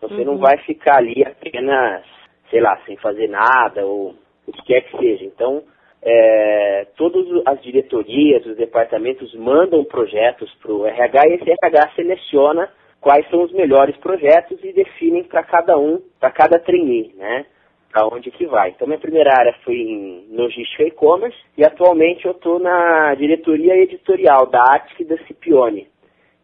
Você 0.00 0.14
uhum. 0.14 0.24
não 0.24 0.38
vai 0.38 0.56
ficar 0.58 0.98
ali 0.98 1.22
apenas, 1.24 2.02
sei 2.50 2.60
lá, 2.60 2.78
sem 2.86 2.96
fazer 2.96 3.28
nada 3.28 3.84
ou 3.84 4.14
o 4.46 4.52
que 4.52 4.62
quer 4.64 4.80
que 4.82 4.96
seja. 4.96 5.24
Então, 5.24 5.62
é, 6.02 6.86
todas 6.96 7.26
as 7.46 7.62
diretorias, 7.62 8.44
os 8.46 8.56
departamentos 8.56 9.34
mandam 9.34 9.84
projetos 9.84 10.52
para 10.62 10.72
o 10.72 10.86
RH 10.86 11.22
e 11.26 11.34
esse 11.34 11.50
RH 11.50 11.90
seleciona 11.94 12.70
quais 13.00 13.28
são 13.30 13.42
os 13.42 13.52
melhores 13.52 13.96
projetos 13.96 14.62
e 14.62 14.72
definem 14.72 15.24
para 15.24 15.42
cada 15.42 15.78
um, 15.78 16.00
para 16.18 16.30
cada 16.30 16.58
trainee, 16.58 17.14
né? 17.16 17.46
Para 17.90 18.06
onde 18.06 18.30
que 18.30 18.46
vai. 18.46 18.70
Então, 18.70 18.86
minha 18.86 19.00
primeira 19.00 19.30
área 19.36 19.54
foi 19.64 19.74
em 19.74 20.28
logística 20.30 20.84
e 20.84 20.88
e-commerce 20.88 21.36
e 21.56 21.64
atualmente 21.64 22.24
eu 22.24 22.32
estou 22.32 22.58
na 22.58 23.14
diretoria 23.14 23.76
editorial 23.76 24.46
da 24.46 24.62
ATIC 24.74 25.02
e 25.02 25.06
da 25.06 25.18
Cipione, 25.24 25.88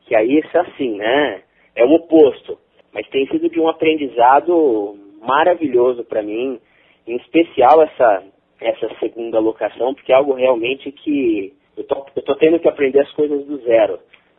que 0.07 0.15
aí 0.15 0.41
é 0.41 0.59
assim, 0.59 0.97
né? 0.97 1.43
É 1.75 1.85
o 1.85 1.93
oposto, 1.93 2.59
mas 2.97 3.07
tem 3.09 3.27
sido 3.27 3.51
de 3.51 3.61
um 3.61 3.69
aprendizado 3.69 4.97
maravilhoso 5.21 6.03
para 6.03 6.23
mim, 6.23 6.59
em 7.07 7.17
especial 7.17 7.83
essa 7.83 8.23
essa 8.59 8.89
segunda 8.99 9.39
locação, 9.39 9.93
porque 9.93 10.11
é 10.11 10.15
algo 10.15 10.33
realmente 10.33 10.91
que 10.91 11.53
eu 11.77 11.85
tô, 11.85 12.07
eu 12.17 12.23
tô 12.23 12.35
tendo 12.37 12.59
que 12.59 12.67
aprender 12.67 13.01
as 13.01 13.13
coisas 13.13 13.45
do 13.45 13.59
zero. 13.59 13.99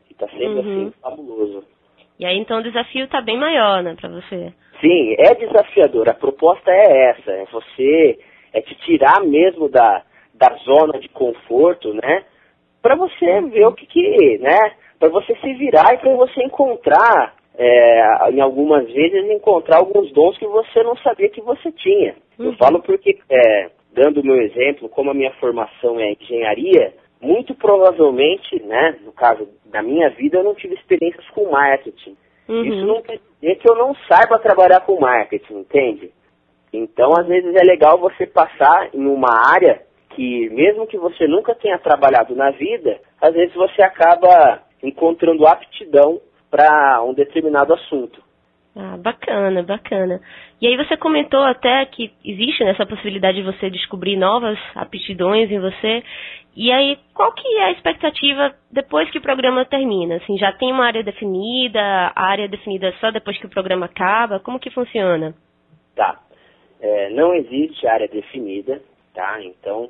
E 0.09 0.15
tá 0.15 0.27
sendo 0.29 0.55
uhum. 0.55 0.87
assim 0.87 0.93
fabuloso. 0.99 1.63
E 2.17 2.25
aí 2.25 2.35
então 2.39 2.57
o 2.57 2.63
desafio 2.63 3.07
tá 3.07 3.21
bem 3.21 3.37
maior, 3.37 3.83
né, 3.83 3.95
para 3.95 4.09
você? 4.09 4.51
Sim, 4.81 5.15
é 5.19 5.35
desafiador. 5.35 6.09
A 6.09 6.15
proposta 6.15 6.71
é 6.71 7.11
essa, 7.11 7.31
é 7.31 7.45
você 7.51 8.19
é 8.53 8.61
te 8.61 8.73
tirar 8.79 9.21
mesmo 9.21 9.69
da, 9.69 10.01
da 10.33 10.55
zona 10.63 10.99
de 10.99 11.09
conforto, 11.09 11.93
né? 11.93 12.23
Para 12.81 12.95
você 12.95 13.39
ver 13.41 13.67
o 13.67 13.73
que 13.73 13.85
que, 13.85 14.39
né? 14.39 14.73
Para 14.97 15.09
você 15.09 15.35
se 15.35 15.53
virar 15.53 15.93
e 15.93 15.99
para 15.99 16.15
você 16.15 16.41
encontrar, 16.41 17.36
é, 17.57 18.29
em 18.31 18.39
algumas 18.39 18.85
vezes 18.85 19.29
encontrar 19.31 19.77
alguns 19.77 20.11
dons 20.13 20.37
que 20.37 20.45
você 20.45 20.83
não 20.83 20.95
sabia 20.97 21.29
que 21.29 21.41
você 21.41 21.71
tinha. 21.71 22.15
Uhum. 22.37 22.45
Eu 22.45 22.53
falo 22.53 22.81
porque, 22.81 23.17
é, 23.29 23.69
dando 23.93 24.21
o 24.21 24.23
meu 24.23 24.39
exemplo, 24.41 24.87
como 24.87 25.09
a 25.09 25.13
minha 25.13 25.31
formação 25.33 25.99
é 25.99 26.13
engenharia, 26.13 26.93
muito 27.19 27.55
provavelmente, 27.55 28.61
né, 28.63 28.97
no 29.03 29.11
caso 29.11 29.47
da 29.65 29.81
minha 29.81 30.09
vida, 30.11 30.37
eu 30.37 30.43
não 30.43 30.53
tive 30.53 30.75
experiências 30.75 31.27
com 31.31 31.49
marketing. 31.49 32.15
Uhum. 32.47 32.63
Isso 32.63 32.85
não 32.85 33.01
quer 33.01 33.19
dizer 33.41 33.55
que 33.55 33.69
eu 33.69 33.75
não 33.75 33.95
saiba 34.09 34.37
trabalhar 34.39 34.81
com 34.81 34.99
marketing, 34.99 35.59
entende? 35.59 36.11
Então, 36.71 37.11
às 37.17 37.25
vezes 37.25 37.55
é 37.55 37.63
legal 37.63 37.97
você 37.97 38.27
passar 38.27 38.89
em 38.93 39.05
uma 39.07 39.51
área 39.51 39.81
que, 40.11 40.49
mesmo 40.49 40.85
que 40.85 40.97
você 40.97 41.27
nunca 41.27 41.55
tenha 41.55 41.79
trabalhado 41.79 42.35
na 42.35 42.51
vida, 42.51 42.99
às 43.19 43.33
vezes 43.33 43.53
você 43.55 43.81
acaba 43.81 44.61
encontrando 44.83 45.47
aptidão 45.47 46.21
para 46.49 47.01
um 47.03 47.13
determinado 47.13 47.73
assunto. 47.73 48.21
Ah, 48.79 48.95
bacana, 48.95 49.63
bacana. 49.63 50.21
E 50.61 50.67
aí 50.67 50.77
você 50.77 50.95
comentou 50.95 51.41
até 51.41 51.83
que 51.87 52.13
existe 52.23 52.63
essa 52.63 52.85
possibilidade 52.85 53.37
de 53.37 53.43
você 53.43 53.71
descobrir 53.71 54.15
novas 54.15 54.59
aptidões 54.75 55.49
em 55.49 55.59
você. 55.59 56.03
E 56.55 56.71
aí, 56.71 56.97
qual 57.13 57.33
que 57.33 57.47
é 57.57 57.65
a 57.65 57.71
expectativa 57.71 58.53
depois 58.71 59.09
que 59.09 59.17
o 59.17 59.21
programa 59.21 59.65
termina? 59.65 60.17
Assim, 60.17 60.37
já 60.37 60.51
tem 60.51 60.71
uma 60.71 60.85
área 60.85 61.03
definida, 61.03 61.81
a 62.15 62.23
área 62.23 62.47
definida 62.47 62.93
só 62.99 63.09
depois 63.09 63.37
que 63.39 63.47
o 63.47 63.49
programa 63.49 63.87
acaba? 63.87 64.39
Como 64.39 64.59
que 64.59 64.69
funciona? 64.69 65.33
Tá. 65.95 66.19
É, 66.79 67.09
não 67.09 67.33
existe 67.33 67.87
área 67.87 68.07
definida, 68.07 68.79
tá? 69.11 69.41
Então, 69.41 69.89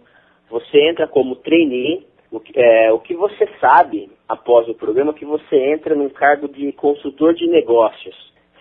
você 0.49 0.89
entra 0.89 1.07
como 1.07 1.35
trainee. 1.35 2.07
O 2.31 2.39
que, 2.39 2.57
é, 2.57 2.91
o 2.91 2.99
que 2.99 3.15
você 3.15 3.47
sabe 3.59 4.09
após 4.27 4.67
o 4.67 4.73
programa 4.73 5.13
que 5.13 5.25
você 5.25 5.55
entra 5.73 5.95
num 5.95 6.09
cargo 6.09 6.47
de 6.47 6.71
consultor 6.73 7.33
de 7.33 7.47
negócios. 7.47 8.15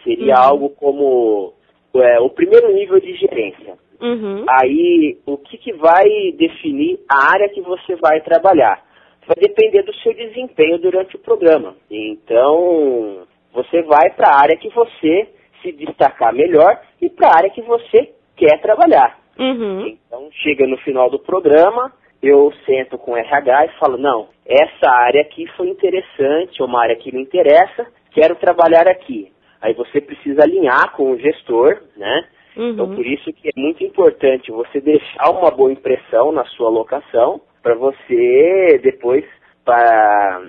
Seria 0.05 0.35
uhum. 0.35 0.43
algo 0.43 0.71
como 0.71 1.53
é, 1.97 2.21
o 2.21 2.31
primeiro 2.31 2.73
nível 2.73 3.01
de 3.01 3.15
gerência. 3.15 3.75
Uhum. 4.01 4.45
Aí, 4.49 5.19
o 5.27 5.39
que, 5.39 5.57
que 5.57 5.73
vai 5.73 6.05
definir 6.37 7.01
a 7.09 7.33
área 7.33 7.49
que 7.49 7.61
você 7.63 7.97
vai 7.97 8.21
trabalhar? 8.21 8.85
Vai 9.27 9.37
depender 9.41 9.83
do 9.83 9.95
seu 9.97 10.15
desempenho 10.15 10.79
durante 10.79 11.17
o 11.17 11.19
programa. 11.19 11.75
Então, 11.91 13.27
você 13.53 13.83
vai 13.83 14.11
para 14.11 14.29
a 14.29 14.41
área 14.41 14.57
que 14.57 14.69
você 14.69 15.29
se 15.63 15.73
destacar 15.73 16.33
melhor 16.33 16.81
e 17.01 17.09
para 17.09 17.29
a 17.29 17.37
área 17.37 17.51
que 17.51 17.63
você 17.63 18.13
quer 18.37 18.61
trabalhar. 18.61 19.19
Uhum. 19.39 19.87
Então, 19.87 20.29
chega 20.43 20.67
no 20.67 20.77
final 20.79 21.11
do 21.11 21.19
programa, 21.19 21.93
eu 22.23 22.53
sento 22.65 22.99
com 22.99 23.13
o 23.13 23.17
RH 23.17 23.67
e 23.67 23.79
falo, 23.79 23.97
não, 23.97 24.29
essa 24.45 24.91
área 24.91 25.21
aqui 25.21 25.47
foi 25.57 25.69
interessante, 25.69 26.61
é 26.61 26.65
uma 26.65 26.81
área 26.81 26.97
que 26.97 27.13
me 27.13 27.23
interessa, 27.23 27.87
quero 28.13 28.37
trabalhar 28.37 28.89
aqui. 28.89 29.33
Aí 29.61 29.75
você 29.75 30.01
precisa 30.01 30.43
alinhar 30.43 30.93
com 30.93 31.11
o 31.11 31.19
gestor, 31.19 31.83
né? 31.97 32.27
Uhum. 32.57 32.71
Então, 32.71 32.95
por 32.95 33.05
isso 33.05 33.33
que 33.33 33.49
é 33.49 33.53
muito 33.57 33.85
importante 33.85 34.51
você 34.51 34.81
deixar 34.81 35.31
uma 35.31 35.51
boa 35.51 35.73
impressão 35.73 36.33
na 36.33 36.45
sua 36.45 36.71
locação, 36.71 37.41
para 37.63 37.75
você 37.75 38.81
depois, 38.83 39.25
para 39.65 40.49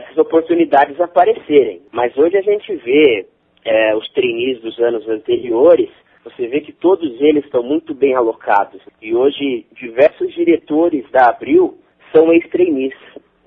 essas 0.00 0.18
oportunidades 0.18 1.00
aparecerem. 1.00 1.82
Mas 1.92 2.16
hoje 2.16 2.36
a 2.36 2.42
gente 2.42 2.74
vê 2.76 3.26
é, 3.64 3.94
os 3.94 4.08
trainees 4.12 4.60
dos 4.60 4.78
anos 4.80 5.08
anteriores, 5.08 5.90
você 6.26 6.48
vê 6.48 6.60
que 6.60 6.72
todos 6.72 7.20
eles 7.20 7.44
estão 7.44 7.62
muito 7.62 7.94
bem 7.94 8.16
alocados. 8.16 8.80
E 9.00 9.14
hoje, 9.14 9.64
diversos 9.72 10.34
diretores 10.34 11.08
da 11.12 11.28
Abril 11.28 11.78
são 12.12 12.32
ex-trainees. 12.32 12.94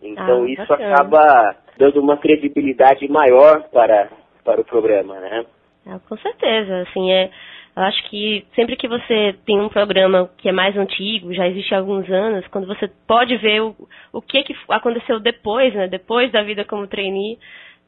Então, 0.01 0.43
ah, 0.43 0.50
isso 0.50 0.65
bacana. 0.65 0.93
acaba 0.93 1.55
dando 1.77 2.00
uma 2.00 2.17
credibilidade 2.17 3.05
maior 3.09 3.63
para, 3.69 4.09
para 4.45 4.62
o 4.62 4.65
programa, 4.65 5.19
né? 5.19 5.45
Ah, 5.86 6.00
com 6.07 6.15
certeza, 6.17 6.81
assim, 6.81 7.12
é, 7.12 7.29
eu 7.75 7.83
acho 7.83 8.09
que 8.09 8.45
sempre 8.55 8.77
que 8.77 8.88
você 8.88 9.36
tem 9.45 9.59
um 9.59 9.69
programa 9.69 10.29
que 10.38 10.48
é 10.48 10.51
mais 10.51 10.77
antigo, 10.77 11.33
já 11.33 11.48
existe 11.48 11.75
há 11.75 11.79
alguns 11.79 12.09
anos, 12.09 12.48
quando 12.48 12.67
você 12.67 12.89
pode 13.05 13.36
ver 13.38 13.62
o, 13.62 13.75
o 14.13 14.21
que, 14.21 14.43
que 14.43 14.55
aconteceu 14.69 15.19
depois, 15.19 15.74
né, 15.74 15.88
depois 15.88 16.31
da 16.31 16.43
vida 16.43 16.63
como 16.63 16.88
trainee, 16.88 17.38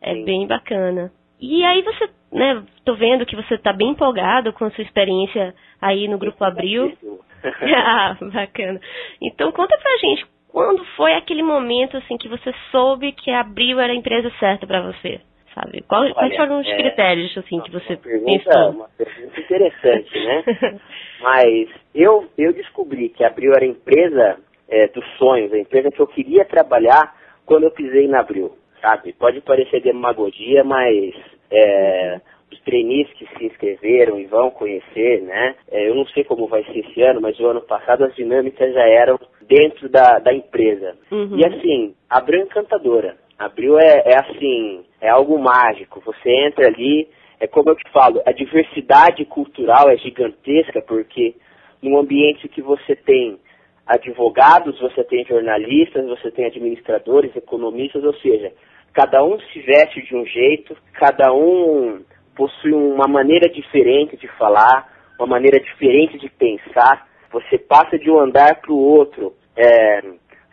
é 0.01 0.13
Sim. 0.15 0.25
bem 0.25 0.47
bacana. 0.47 1.11
E 1.41 1.65
aí 1.65 1.81
você, 1.81 2.09
né, 2.31 2.63
tô 2.85 2.95
vendo 2.95 3.25
que 3.25 3.35
você 3.35 3.57
tá 3.57 3.73
bem 3.73 3.89
empolgado 3.89 4.53
com 4.53 4.65
a 4.65 4.71
sua 4.71 4.83
experiência 4.83 5.53
aí 5.81 6.07
no 6.07 6.17
Grupo 6.17 6.43
Abril. 6.43 6.95
ah, 7.75 8.15
bacana. 8.21 8.79
Então 9.19 9.51
conta 9.51 9.75
pra 9.77 9.97
gente, 9.97 10.25
quando 10.47 10.85
foi 10.95 11.13
aquele 11.13 11.41
momento 11.41 11.97
assim 11.97 12.17
que 12.17 12.27
você 12.27 12.53
soube 12.69 13.11
que 13.13 13.31
a 13.31 13.39
Abril 13.41 13.79
era 13.79 13.91
a 13.91 13.95
empresa 13.95 14.31
certa 14.39 14.67
para 14.67 14.81
você? 14.81 15.19
sabe? 15.53 15.81
Qual, 15.87 16.03
Olha, 16.03 16.13
quais 16.13 16.35
foram 16.35 16.59
os 16.59 16.67
é, 16.67 16.75
critérios 16.77 17.37
assim 17.37 17.59
que 17.61 17.71
você 17.71 17.97
pergunta, 17.97 18.43
pensou? 18.43 18.69
Uma 18.71 18.89
pergunta 18.97 19.39
interessante, 19.39 20.19
né? 20.19 20.43
Mas 21.21 21.69
eu, 21.93 22.27
eu 22.37 22.53
descobri 22.53 23.09
que 23.09 23.23
a 23.23 23.27
Abril 23.27 23.51
era 23.53 23.65
a 23.65 23.67
empresa 23.67 24.37
é, 24.69 24.87
dos 24.87 25.05
sonhos, 25.17 25.53
a 25.53 25.59
empresa 25.59 25.91
que 25.91 25.99
eu 25.99 26.07
queria 26.07 26.45
trabalhar 26.45 27.15
quando 27.45 27.63
eu 27.63 27.71
pisei 27.71 28.07
na 28.07 28.21
Abril, 28.21 28.55
sabe? 28.81 29.13
Pode 29.13 29.41
parecer 29.41 29.81
demagogia, 29.81 30.63
mas 30.63 31.13
é, 31.51 32.21
os 32.51 32.59
trainees 32.61 33.07
que 33.13 33.27
se 33.37 33.45
inscreveram 33.45 34.19
e 34.19 34.25
vão 34.25 34.51
conhecer, 34.51 35.21
né? 35.21 35.55
É, 35.69 35.89
eu 35.89 35.95
não 35.95 36.05
sei 36.07 36.23
como 36.23 36.47
vai 36.47 36.63
ser 36.65 36.79
esse 36.79 37.01
ano, 37.01 37.21
mas 37.21 37.39
o 37.39 37.47
ano 37.47 37.61
passado 37.61 38.03
as 38.03 38.15
dinâmicas 38.15 38.73
já 38.73 38.87
eram 38.87 39.19
dentro 39.41 39.89
da, 39.89 40.19
da 40.19 40.33
empresa. 40.33 40.95
Uhum. 41.11 41.37
E 41.37 41.45
assim, 41.45 41.95
Abril 42.09 42.41
é 42.41 42.43
encantadora. 42.43 43.15
Abril 43.37 43.79
é, 43.79 44.03
é 44.05 44.15
assim, 44.19 44.83
é 44.99 45.09
algo 45.09 45.39
mágico. 45.39 46.01
Você 46.05 46.29
entra 46.29 46.67
ali, 46.67 47.07
é 47.39 47.47
como 47.47 47.69
eu 47.69 47.75
te 47.75 47.89
falo, 47.91 48.21
a 48.25 48.31
diversidade 48.31 49.25
cultural 49.25 49.89
é 49.89 49.97
gigantesca, 49.97 50.81
porque 50.81 51.35
num 51.81 51.97
ambiente 51.97 52.47
que 52.47 52.61
você 52.61 52.95
tem 52.95 53.39
advogados, 53.87 54.79
você 54.79 55.03
tem 55.03 55.25
jornalistas, 55.25 56.05
você 56.07 56.31
tem 56.31 56.45
administradores, 56.45 57.35
economistas, 57.35 58.03
ou 58.03 58.13
seja, 58.15 58.51
cada 58.93 59.23
um 59.23 59.39
se 59.39 59.59
veste 59.61 60.01
de 60.01 60.15
um 60.15 60.25
jeito, 60.25 60.75
cada 60.93 61.33
um 61.33 62.03
possui 62.35 62.73
uma 62.73 63.07
maneira 63.07 63.49
diferente 63.49 64.17
de 64.17 64.27
falar, 64.37 64.89
uma 65.17 65.27
maneira 65.27 65.59
diferente 65.59 66.17
de 66.17 66.29
pensar. 66.29 67.07
Você 67.31 67.57
passa 67.57 67.97
de 67.97 68.09
um 68.09 68.19
andar 68.19 68.55
para 68.55 68.71
o 68.71 68.77
outro, 68.77 69.33
é, 69.55 70.01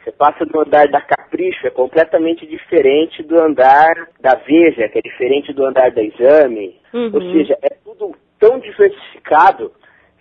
Você 0.03 0.13
passa 0.13 0.47
do 0.47 0.61
andar 0.61 0.89
da 0.89 1.01
Capricho, 1.01 1.67
é 1.67 1.71
completamente 1.71 2.47
diferente 2.47 3.23
do 3.23 3.39
andar 3.39 4.09
da 4.21 4.35
Veja, 4.37 4.89
que 4.89 4.99
é 4.99 5.03
diferente 5.03 5.53
do 5.53 5.65
andar 5.65 5.91
da 5.91 6.03
Exame. 6.03 6.77
Uhum. 6.95 7.11
Ou 7.13 7.21
seja, 7.33 7.59
é 7.63 7.71
tudo 7.85 8.15
tão 8.39 8.59
diversificado 8.59 9.73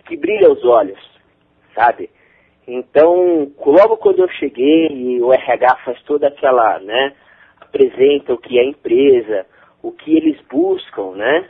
que 0.06 0.16
brilha 0.16 0.50
os 0.50 0.64
olhos, 0.64 0.98
sabe? 1.74 2.10
Então, 2.66 3.50
logo 3.64 3.96
quando 3.96 4.20
eu 4.20 4.28
cheguei 4.28 4.88
e 4.88 5.22
o 5.22 5.32
RH 5.32 5.76
faz 5.84 6.02
toda 6.02 6.28
aquela, 6.28 6.78
né, 6.80 7.14
apresenta 7.68 8.32
o 8.32 8.38
que 8.38 8.58
é 8.58 8.62
a 8.62 8.66
empresa, 8.66 9.46
o 9.82 9.92
que 9.92 10.16
eles 10.16 10.38
buscam, 10.50 11.12
né? 11.12 11.48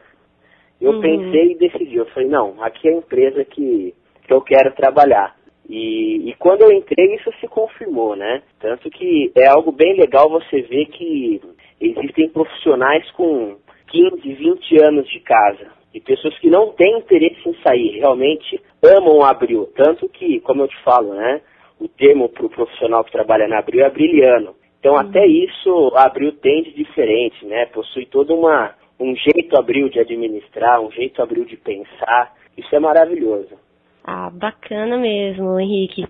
Eu 0.80 0.92
Uhum. 0.92 1.00
pensei 1.00 1.52
e 1.52 1.58
decidi, 1.58 1.96
eu 1.96 2.06
falei, 2.06 2.28
não, 2.28 2.62
aqui 2.62 2.88
é 2.88 2.92
a 2.92 2.96
empresa 2.96 3.44
que, 3.44 3.94
que 4.26 4.32
eu 4.32 4.40
quero 4.40 4.72
trabalhar. 4.75 5.37
E, 5.68 6.30
e 6.30 6.34
quando 6.34 6.62
eu 6.62 6.72
entrei, 6.72 7.14
isso 7.14 7.30
se 7.40 7.46
confirmou, 7.48 8.16
né? 8.16 8.42
Tanto 8.60 8.88
que 8.90 9.30
é 9.37 9.48
algo 9.48 9.70
bem 9.72 9.94
legal 9.94 10.30
você 10.30 10.62
ver 10.62 10.87
que 10.87 11.40
existem 11.80 12.28
profissionais 12.30 13.08
com 13.12 13.56
15, 13.88 14.32
20 14.32 14.82
anos 14.82 15.08
de 15.08 15.20
casa. 15.20 15.66
E 15.92 16.00
pessoas 16.00 16.38
que 16.38 16.48
não 16.48 16.72
têm 16.72 16.98
interesse 16.98 17.48
em 17.48 17.54
sair, 17.62 17.98
realmente 17.98 18.60
amam 18.82 19.22
Abril. 19.22 19.68
Tanto 19.75 20.08
que, 20.08 20.40
como 20.40 20.62
eu 20.62 20.68
te 20.68 20.76
falo, 20.82 21.14
né? 21.14 21.40
O 21.80 21.88
termo 21.88 22.28
para 22.28 22.46
o 22.46 22.50
profissional 22.50 23.04
que 23.04 23.12
trabalha 23.12 23.46
na 23.46 23.58
Abril 23.58 23.84
é 23.84 23.90
brilhano. 23.90 24.54
Então 24.78 24.97
até 24.97 25.26
isso 25.26 25.92
a 25.94 26.06
Abril 26.06 26.32
tem 26.32 26.62
de 26.62 26.73
diferente, 26.73 27.44
né? 27.44 27.66
Possui 27.66 28.06
toda 28.06 28.35
uma 28.35 28.75
um 29.00 29.14
jeito 29.14 29.56
Abril 29.56 29.88
de 29.88 30.00
administrar, 30.00 30.80
um 30.80 30.90
jeito 30.90 31.23
Abril 31.23 31.44
de 31.44 31.56
pensar. 31.56 32.35
Isso 32.56 32.75
é 32.75 32.80
maravilhoso. 32.80 33.56
Ah, 34.04 34.30
bacana 34.30 34.97
mesmo, 34.97 35.58
Henrique. 35.61 36.06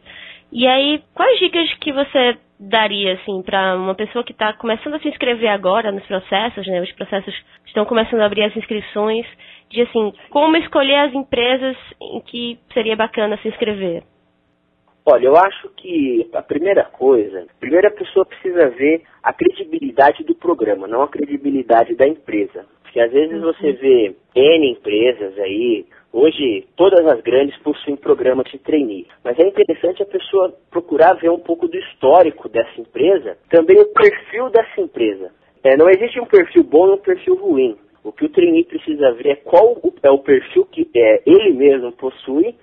E 0.50 0.66
aí, 0.66 1.02
quais 1.14 1.38
dicas 1.38 1.74
que 1.74 1.92
você 1.92 2.38
daria, 2.58 3.14
assim, 3.14 3.42
para 3.42 3.76
uma 3.76 3.94
pessoa 3.94 4.24
que 4.24 4.32
está 4.32 4.52
começando 4.52 4.94
a 4.94 5.00
se 5.00 5.08
inscrever 5.08 5.50
agora 5.50 5.92
nos 5.92 6.04
processos, 6.06 6.66
né? 6.66 6.80
Os 6.80 6.92
processos 6.92 7.34
estão 7.66 7.84
começando 7.84 8.20
a 8.20 8.26
abrir 8.26 8.44
as 8.44 8.56
inscrições, 8.56 9.26
de 9.70 9.82
assim, 9.82 10.12
como 10.30 10.56
escolher 10.56 10.96
as 10.96 11.14
empresas 11.14 11.76
em 12.00 12.20
que 12.22 12.58
seria 12.72 12.96
bacana 12.96 13.38
se 13.38 13.48
inscrever? 13.48 14.02
Olha, 15.10 15.24
eu 15.24 15.36
acho 15.38 15.70
que 15.70 16.28
a 16.34 16.42
primeira 16.42 16.84
coisa, 16.84 17.46
primeiro 17.58 17.88
a 17.88 17.90
pessoa 17.90 18.26
precisa 18.26 18.68
ver 18.68 19.00
a 19.22 19.32
credibilidade 19.32 20.22
do 20.22 20.34
programa, 20.34 20.86
não 20.86 21.00
a 21.00 21.08
credibilidade 21.08 21.94
da 21.94 22.06
empresa. 22.06 22.66
Porque 22.82 23.00
às 23.00 23.10
vezes 23.10 23.40
você 23.40 23.72
vê 23.72 24.14
N 24.34 24.70
empresas 24.70 25.38
aí, 25.38 25.86
hoje 26.12 26.66
todas 26.76 27.06
as 27.06 27.22
grandes 27.22 27.56
possuem 27.62 27.96
programa 27.96 28.44
de 28.44 28.58
trainee, 28.58 29.06
mas 29.24 29.38
é 29.38 29.48
interessante 29.48 30.02
a 30.02 30.06
pessoa 30.06 30.54
procurar 30.70 31.14
ver 31.14 31.30
um 31.30 31.38
pouco 31.38 31.66
do 31.66 31.78
histórico 31.78 32.46
dessa 32.46 32.78
empresa, 32.78 33.38
também 33.48 33.80
o 33.80 33.86
perfil 33.86 34.50
dessa 34.50 34.78
empresa. 34.78 35.32
É, 35.64 35.74
não 35.74 35.88
existe 35.88 36.20
um 36.20 36.26
perfil 36.26 36.64
bom 36.64 36.86
e 36.86 36.92
um 36.92 36.98
perfil 36.98 37.34
ruim. 37.36 37.78
O 38.04 38.12
que 38.12 38.26
o 38.26 38.28
trainee 38.28 38.64
precisa 38.64 39.10
ver 39.12 39.28
é 39.30 39.36
qual 39.36 39.74
é 40.02 40.10
o 40.10 40.18
perfil 40.18 40.66
que 40.66 40.86
é, 40.94 41.22
ele 41.24 41.54
mesmo 41.54 41.92
possui 41.92 42.54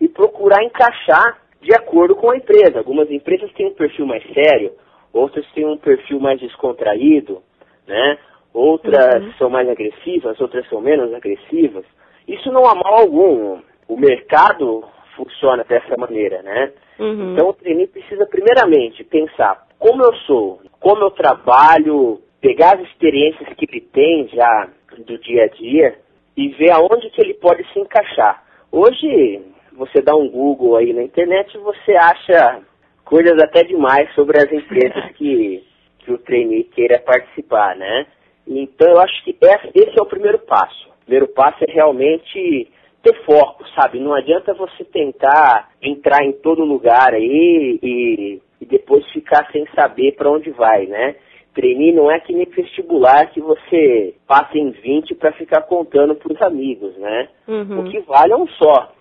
e 0.00 0.08
procurar 0.08 0.64
encaixar 0.64 1.41
de 1.62 1.72
acordo 1.74 2.14
com 2.16 2.30
a 2.30 2.36
empresa. 2.36 2.78
Algumas 2.78 3.10
empresas 3.10 3.50
têm 3.52 3.66
um 3.66 3.74
perfil 3.74 4.04
mais 4.06 4.22
sério, 4.34 4.72
outras 5.12 5.46
têm 5.52 5.64
um 5.64 5.78
perfil 5.78 6.20
mais 6.20 6.40
descontraído, 6.40 7.42
né? 7.86 8.18
Outras 8.52 9.22
Uhum. 9.24 9.32
são 9.38 9.48
mais 9.50 9.68
agressivas, 9.68 10.38
outras 10.40 10.68
são 10.68 10.80
menos 10.80 11.14
agressivas. 11.14 11.84
Isso 12.28 12.52
não 12.52 12.66
há 12.66 12.74
mal 12.74 13.00
algum. 13.00 13.60
O 13.88 13.96
mercado 13.96 14.84
funciona 15.16 15.64
dessa 15.64 15.96
maneira, 15.96 16.42
né? 16.42 16.72
Uhum. 16.98 17.32
Então 17.32 17.48
o 17.48 17.52
trainee 17.54 17.86
precisa 17.86 18.26
primeiramente 18.26 19.04
pensar 19.04 19.66
como 19.78 20.02
eu 20.02 20.14
sou, 20.26 20.60
como 20.80 21.02
eu 21.02 21.10
trabalho, 21.10 22.20
pegar 22.40 22.74
as 22.76 22.82
experiências 22.88 23.48
que 23.54 23.66
ele 23.70 23.80
tem 23.80 24.28
já 24.28 24.68
do 24.98 25.18
dia 25.18 25.44
a 25.44 25.48
dia 25.48 25.98
e 26.36 26.48
ver 26.48 26.72
aonde 26.72 27.08
que 27.10 27.20
ele 27.20 27.34
pode 27.34 27.64
se 27.72 27.78
encaixar. 27.78 28.44
Hoje 28.70 29.42
você 29.76 30.00
dá 30.00 30.14
um 30.14 30.28
Google 30.28 30.76
aí 30.76 30.92
na 30.92 31.02
internet 31.02 31.54
e 31.54 31.60
você 31.60 31.92
acha 31.92 32.62
coisas 33.04 33.40
até 33.42 33.62
demais 33.64 34.12
sobre 34.14 34.38
as 34.38 34.50
empresas 34.52 35.12
que, 35.16 35.64
que 35.98 36.12
o 36.12 36.18
trainee 36.18 36.64
queira 36.64 36.98
participar, 36.98 37.76
né? 37.76 38.06
Então 38.46 38.90
eu 38.90 39.00
acho 39.00 39.22
que 39.24 39.36
esse 39.40 39.70
esse 39.74 39.98
é 39.98 40.02
o 40.02 40.06
primeiro 40.06 40.38
passo. 40.38 40.88
O 40.88 41.04
primeiro 41.04 41.28
passo 41.28 41.64
é 41.68 41.72
realmente 41.72 42.68
ter 43.02 43.14
foco, 43.24 43.64
sabe? 43.74 43.98
Não 43.98 44.14
adianta 44.14 44.54
você 44.54 44.84
tentar 44.84 45.70
entrar 45.82 46.24
em 46.24 46.32
todo 46.32 46.64
lugar 46.64 47.14
aí 47.14 47.78
e, 47.82 48.40
e 48.60 48.64
depois 48.64 49.04
ficar 49.12 49.50
sem 49.50 49.66
saber 49.74 50.12
para 50.12 50.30
onde 50.30 50.50
vai, 50.50 50.86
né? 50.86 51.16
Trainee 51.54 51.92
não 51.92 52.10
é 52.10 52.18
que 52.18 52.32
nem 52.32 52.46
vestibular 52.46 53.26
que 53.26 53.40
você 53.40 54.14
passa 54.26 54.56
em 54.56 54.70
20 54.70 55.14
para 55.16 55.32
ficar 55.32 55.62
contando 55.62 56.14
para 56.14 56.32
os 56.32 56.42
amigos, 56.42 56.96
né? 56.96 57.28
Uhum. 57.46 57.80
O 57.80 57.84
que 57.90 58.00
vale 58.00 58.32
é 58.32 58.36
um 58.36 58.48
só. 58.48 58.92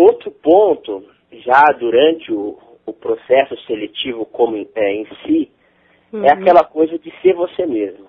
Outro 0.00 0.30
ponto, 0.30 1.04
já 1.30 1.62
durante 1.78 2.32
o, 2.32 2.58
o 2.86 2.92
processo 2.92 3.54
seletivo 3.66 4.24
como 4.24 4.56
em- 4.56 4.68
é, 4.74 4.92
em 4.94 5.06
si, 5.26 5.50
Uhum. 6.12 6.24
é 6.24 6.32
aquela 6.32 6.64
coisa 6.64 6.98
de 6.98 7.12
ser 7.20 7.34
você 7.34 7.66
mesmo. 7.66 8.06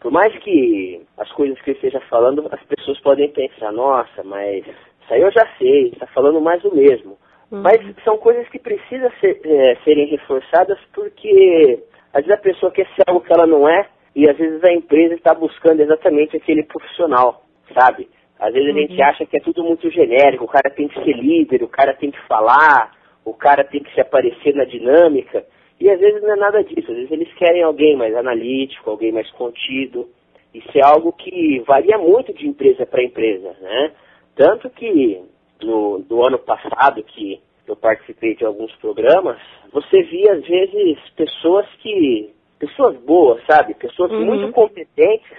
Por 0.00 0.10
mais 0.12 0.32
que 0.38 1.02
as 1.18 1.30
coisas 1.32 1.60
que 1.60 1.70
eu 1.70 1.74
esteja 1.74 2.00
falando, 2.08 2.46
as 2.52 2.62
pessoas 2.64 2.98
podem 3.00 3.28
pensar, 3.30 3.72
nossa, 3.72 4.22
mas 4.22 4.64
isso 4.66 5.12
aí 5.12 5.20
eu 5.20 5.30
já 5.32 5.46
sei, 5.58 5.88
está 5.88 6.06
falando 6.06 6.40
mais 6.40 6.64
o 6.64 6.74
mesmo. 6.74 7.18
Uhum. 7.50 7.62
Mas 7.62 7.78
são 8.04 8.16
coisas 8.16 8.48
que 8.48 8.58
precisam 8.58 9.10
ser, 9.20 9.40
é, 9.44 9.74
serem 9.84 10.06
reforçadas 10.06 10.78
porque 10.94 11.82
às 12.12 12.24
vezes 12.24 12.38
a 12.38 12.42
pessoa 12.42 12.70
quer 12.72 12.86
ser 12.94 13.02
algo 13.08 13.20
que 13.20 13.32
ela 13.32 13.46
não 13.46 13.68
é 13.68 13.88
e 14.14 14.28
às 14.30 14.36
vezes 14.36 14.62
a 14.64 14.72
empresa 14.72 15.14
está 15.14 15.34
buscando 15.34 15.80
exatamente 15.80 16.36
aquele 16.36 16.62
profissional, 16.62 17.42
sabe? 17.76 18.08
Às 18.46 18.52
vezes 18.52 18.68
a 18.74 18.78
gente 18.78 18.94
Uhum. 19.00 19.04
acha 19.04 19.26
que 19.26 19.36
é 19.36 19.40
tudo 19.40 19.64
muito 19.64 19.90
genérico, 19.90 20.44
o 20.44 20.48
cara 20.48 20.70
tem 20.70 20.88
que 20.88 21.02
ser 21.02 21.12
líder, 21.16 21.62
o 21.62 21.68
cara 21.68 21.94
tem 21.94 22.10
que 22.10 22.20
falar, 22.26 22.92
o 23.24 23.32
cara 23.32 23.64
tem 23.64 23.82
que 23.82 23.92
se 23.94 24.00
aparecer 24.00 24.54
na 24.54 24.64
dinâmica. 24.64 25.44
E 25.80 25.88
às 25.90 25.98
vezes 25.98 26.22
não 26.22 26.32
é 26.32 26.36
nada 26.36 26.62
disso, 26.62 26.90
às 26.90 26.96
vezes 26.96 27.10
eles 27.10 27.32
querem 27.34 27.62
alguém 27.62 27.96
mais 27.96 28.14
analítico, 28.14 28.90
alguém 28.90 29.12
mais 29.12 29.30
contido. 29.32 30.06
Isso 30.54 30.70
é 30.76 30.82
algo 30.84 31.12
que 31.12 31.60
varia 31.66 31.98
muito 31.98 32.32
de 32.32 32.46
empresa 32.46 32.86
para 32.86 33.02
empresa, 33.02 33.56
né? 33.60 33.92
Tanto 34.36 34.68
que 34.70 35.20
no, 35.62 35.98
no 36.08 36.26
ano 36.26 36.38
passado 36.38 37.02
que 37.02 37.40
eu 37.66 37.74
participei 37.74 38.34
de 38.36 38.44
alguns 38.44 38.72
programas, 38.76 39.38
você 39.72 40.02
via 40.02 40.34
às 40.34 40.46
vezes 40.46 40.98
pessoas 41.16 41.66
que. 41.82 42.30
pessoas 42.58 42.96
boas, 42.98 43.42
sabe? 43.50 43.74
Pessoas 43.74 44.10
Uhum. 44.12 44.26
muito 44.26 44.52
competentes 44.52 45.32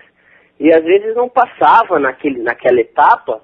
e 0.60 0.74
às 0.74 0.84
vezes 0.84 1.16
não 1.16 1.30
passava 1.30 2.00
naquele, 2.00 2.42
naquela 2.42 2.80
etapa 2.80 3.42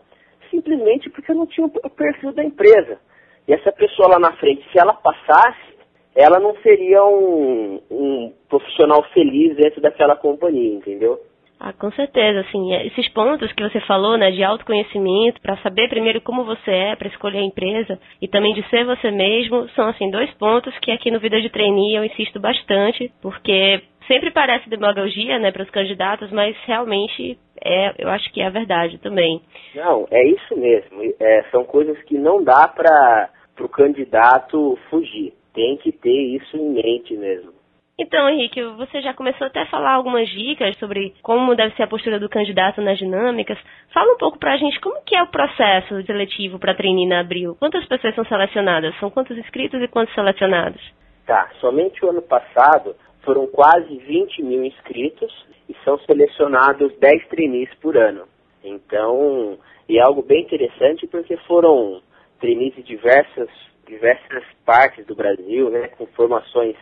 simplesmente 0.52 1.10
porque 1.10 1.34
não 1.34 1.47
tinha 1.47 1.65
o 1.65 1.89
perfil 1.89 2.34
da 2.34 2.43
empresa. 2.43 3.00
E 3.47 3.54
essa 3.54 3.71
pessoa 3.71 4.10
lá 4.10 4.19
na 4.19 4.34
frente, 4.34 4.63
se 4.71 4.80
ela 4.80 4.93
passasse, 4.93 5.71
ela 6.13 6.39
não 6.39 6.56
seria 6.58 7.04
um, 7.04 7.82
um 7.89 8.34
profissional 8.50 9.02
feliz 9.13 9.56
dentro 9.56 9.82
daquela 9.82 10.15
companhia, 10.15 10.76
entendeu? 10.76 11.19
Ah, 11.63 11.74
com 11.74 11.91
certeza, 11.91 12.39
assim, 12.39 12.74
é, 12.74 12.88
esses 12.88 13.08
pontos 13.10 13.52
que 13.54 13.62
você 13.62 13.80
falou, 13.82 14.17
né, 14.17 14.32
de 14.32 14.43
autoconhecimento, 14.43 15.39
para 15.41 15.58
saber 15.58 15.89
primeiro 15.89 16.19
como 16.19 16.43
você 16.43 16.71
é, 16.71 16.95
para 16.95 17.08
escolher 17.08 17.38
a 17.38 17.43
empresa, 17.43 18.00
e 18.19 18.28
também 18.28 18.56
de 18.56 18.67
ser 18.67 18.84
você 18.84 19.12
mesmo, 19.12 19.69
são, 19.69 19.88
assim, 19.88 20.10
dois 20.10 20.32
pontos 20.39 20.76
que 20.80 20.91
aqui 20.91 21.12
no 21.12 21.19
Vida 21.19 21.39
de 21.39 21.52
Trainee 21.52 21.95
eu 21.95 22.04
insisto 22.04 22.39
bastante, 22.39 23.12
porque 23.21 23.80
sempre 24.12 24.30
parece 24.30 24.69
demagogia, 24.69 25.39
né, 25.39 25.52
para 25.52 25.63
os 25.63 25.69
candidatos, 25.69 26.30
mas 26.32 26.54
realmente 26.65 27.39
é, 27.63 27.93
eu 27.97 28.10
acho 28.10 28.30
que 28.34 28.41
é 28.41 28.47
a 28.47 28.50
verdade 28.50 28.97
também. 28.97 29.41
Não, 29.74 30.06
é 30.12 30.28
isso 30.28 30.58
mesmo. 30.58 31.02
É, 31.17 31.43
são 31.50 31.63
coisas 31.63 31.97
que 32.04 32.17
não 32.17 32.43
dá 32.43 32.67
para 32.67 33.30
o 33.62 33.69
candidato 33.69 34.78
fugir. 34.89 35.34
Tem 35.54 35.78
que 35.78 35.93
ter 35.93 36.36
isso 36.36 36.58
em 36.58 36.74
mente 36.74 37.15
mesmo. 37.15 37.54
Então, 37.97 38.28
Henrique, 38.28 38.62
você 38.78 39.00
já 39.02 39.13
começou 39.13 39.47
até 39.47 39.62
a 39.62 39.67
falar 39.67 39.93
algumas 39.93 40.28
dicas 40.28 40.76
sobre 40.78 41.13
como 41.21 41.56
deve 41.56 41.76
ser 41.76 41.84
a 41.84 41.88
postura 41.88 42.19
do 42.19 42.28
candidato 42.28 42.82
nas 42.82 42.97
dinâmicas. 42.97 43.58
Fala 43.93 44.13
um 44.13 44.17
pouco 44.17 44.39
pra 44.39 44.58
gente 44.58 44.80
como 44.82 45.04
que 45.06 45.15
é 45.15 45.21
o 45.21 45.28
processo 45.28 46.02
seletivo 46.04 46.58
para 46.58 46.74
trainee 46.74 47.08
na 47.08 47.19
Abril. 47.19 47.56
Quantas 47.60 47.86
pessoas 47.86 48.15
são 48.15 48.26
selecionadas? 48.26 48.97
São 49.00 49.10
quantos 49.10 49.38
inscritos 49.38 49.82
e 49.82 49.88
quantos 49.88 50.13
selecionados? 50.15 50.82
Tá, 51.28 51.50
somente 51.60 52.04
o 52.04 52.10
ano 52.10 52.21
passado 52.24 52.95
foram 53.23 53.47
quase 53.47 53.95
20 53.97 54.43
mil 54.43 54.63
inscritos 54.63 55.31
e 55.69 55.75
são 55.84 55.97
selecionados 55.99 56.93
10 56.97 57.27
trainees 57.27 57.69
por 57.75 57.97
ano. 57.97 58.23
Então, 58.63 59.57
e 59.88 59.97
é 59.97 60.01
algo 60.01 60.21
bem 60.21 60.43
interessante 60.43 61.07
porque 61.07 61.38
foram 61.47 62.01
trainees 62.39 62.75
de 62.75 62.84
diversas, 62.84 63.49
diversas 63.88 64.43
partes 64.65 65.05
do 65.05 65.15
Brasil, 65.15 65.69
né, 65.69 65.88
com 65.89 66.05
formações 66.07 66.75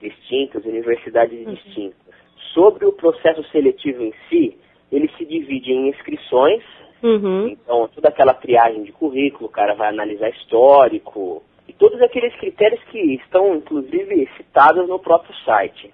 distintas, 0.00 0.64
universidades 0.64 1.46
Uhum. 1.46 1.54
distintas. 1.54 2.14
Sobre 2.54 2.84
o 2.86 2.92
processo 2.92 3.42
seletivo 3.50 4.02
em 4.02 4.12
si, 4.28 4.58
ele 4.90 5.08
se 5.16 5.24
divide 5.24 5.72
em 5.72 5.88
inscrições, 5.88 6.62
Uhum. 7.02 7.48
então 7.48 7.88
toda 7.94 8.08
aquela 8.08 8.34
triagem 8.34 8.82
de 8.82 8.92
currículo, 8.92 9.46
o 9.46 9.52
cara 9.52 9.74
vai 9.74 9.88
analisar 9.88 10.28
histórico, 10.30 11.42
e 11.68 11.72
todos 11.72 12.00
aqueles 12.02 12.34
critérios 12.36 12.82
que 12.84 12.98
estão, 13.14 13.54
inclusive, 13.56 14.28
citados 14.36 14.88
no 14.88 14.98
próprio 14.98 15.34
site. 15.44 15.90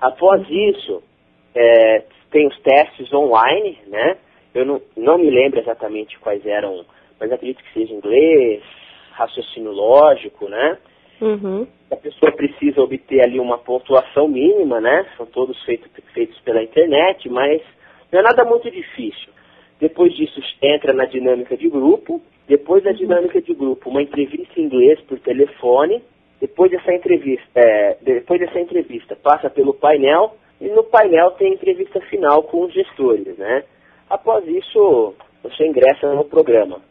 Após 0.00 0.42
isso, 0.48 1.02
é, 1.54 2.04
tem 2.30 2.46
os 2.46 2.58
testes 2.60 3.12
online, 3.12 3.78
né? 3.86 4.16
Eu 4.54 4.64
não, 4.64 4.82
não 4.96 5.18
me 5.18 5.30
lembro 5.30 5.60
exatamente 5.60 6.18
quais 6.18 6.44
eram, 6.44 6.84
mas 7.18 7.30
acredito 7.32 7.62
que 7.62 7.72
seja 7.72 7.92
inglês, 7.92 8.62
raciocínio 9.12 9.72
lógico, 9.72 10.48
né? 10.48 10.78
Uhum. 11.20 11.66
A 11.90 11.96
pessoa 11.96 12.32
precisa 12.32 12.80
obter 12.80 13.22
ali 13.22 13.38
uma 13.38 13.58
pontuação 13.58 14.26
mínima, 14.26 14.80
né? 14.80 15.06
São 15.16 15.26
todos 15.26 15.62
feitos, 15.64 15.90
feitos 16.14 16.38
pela 16.40 16.62
internet, 16.62 17.28
mas 17.28 17.62
não 18.10 18.20
é 18.20 18.22
nada 18.22 18.44
muito 18.44 18.70
difícil. 18.70 19.30
Depois 19.80 20.14
disso, 20.14 20.40
entra 20.62 20.92
na 20.92 21.06
dinâmica 21.06 21.56
de 21.56 21.68
grupo. 21.68 22.20
Depois 22.46 22.84
da 22.84 22.92
dinâmica 22.92 23.40
de 23.40 23.54
grupo, 23.54 23.88
uma 23.88 24.02
entrevista 24.02 24.60
em 24.60 24.64
inglês 24.64 25.00
por 25.02 25.18
telefone. 25.20 26.02
Depois 26.40 26.70
dessa 26.70 26.92
entrevista, 26.92 27.46
é, 27.54 27.96
depois 28.02 28.40
dessa 28.40 28.60
entrevista, 28.60 29.16
passa 29.16 29.48
pelo 29.48 29.74
painel 29.74 30.34
e 30.60 30.68
no 30.68 30.84
painel 30.84 31.32
tem 31.32 31.54
entrevista 31.54 32.00
final 32.02 32.42
com 32.42 32.64
os 32.64 32.72
gestores, 32.72 33.36
né? 33.38 33.64
Após 34.08 34.46
isso, 34.46 35.14
você 35.42 35.66
ingressa 35.66 36.12
no 36.14 36.24
programa. 36.24 36.82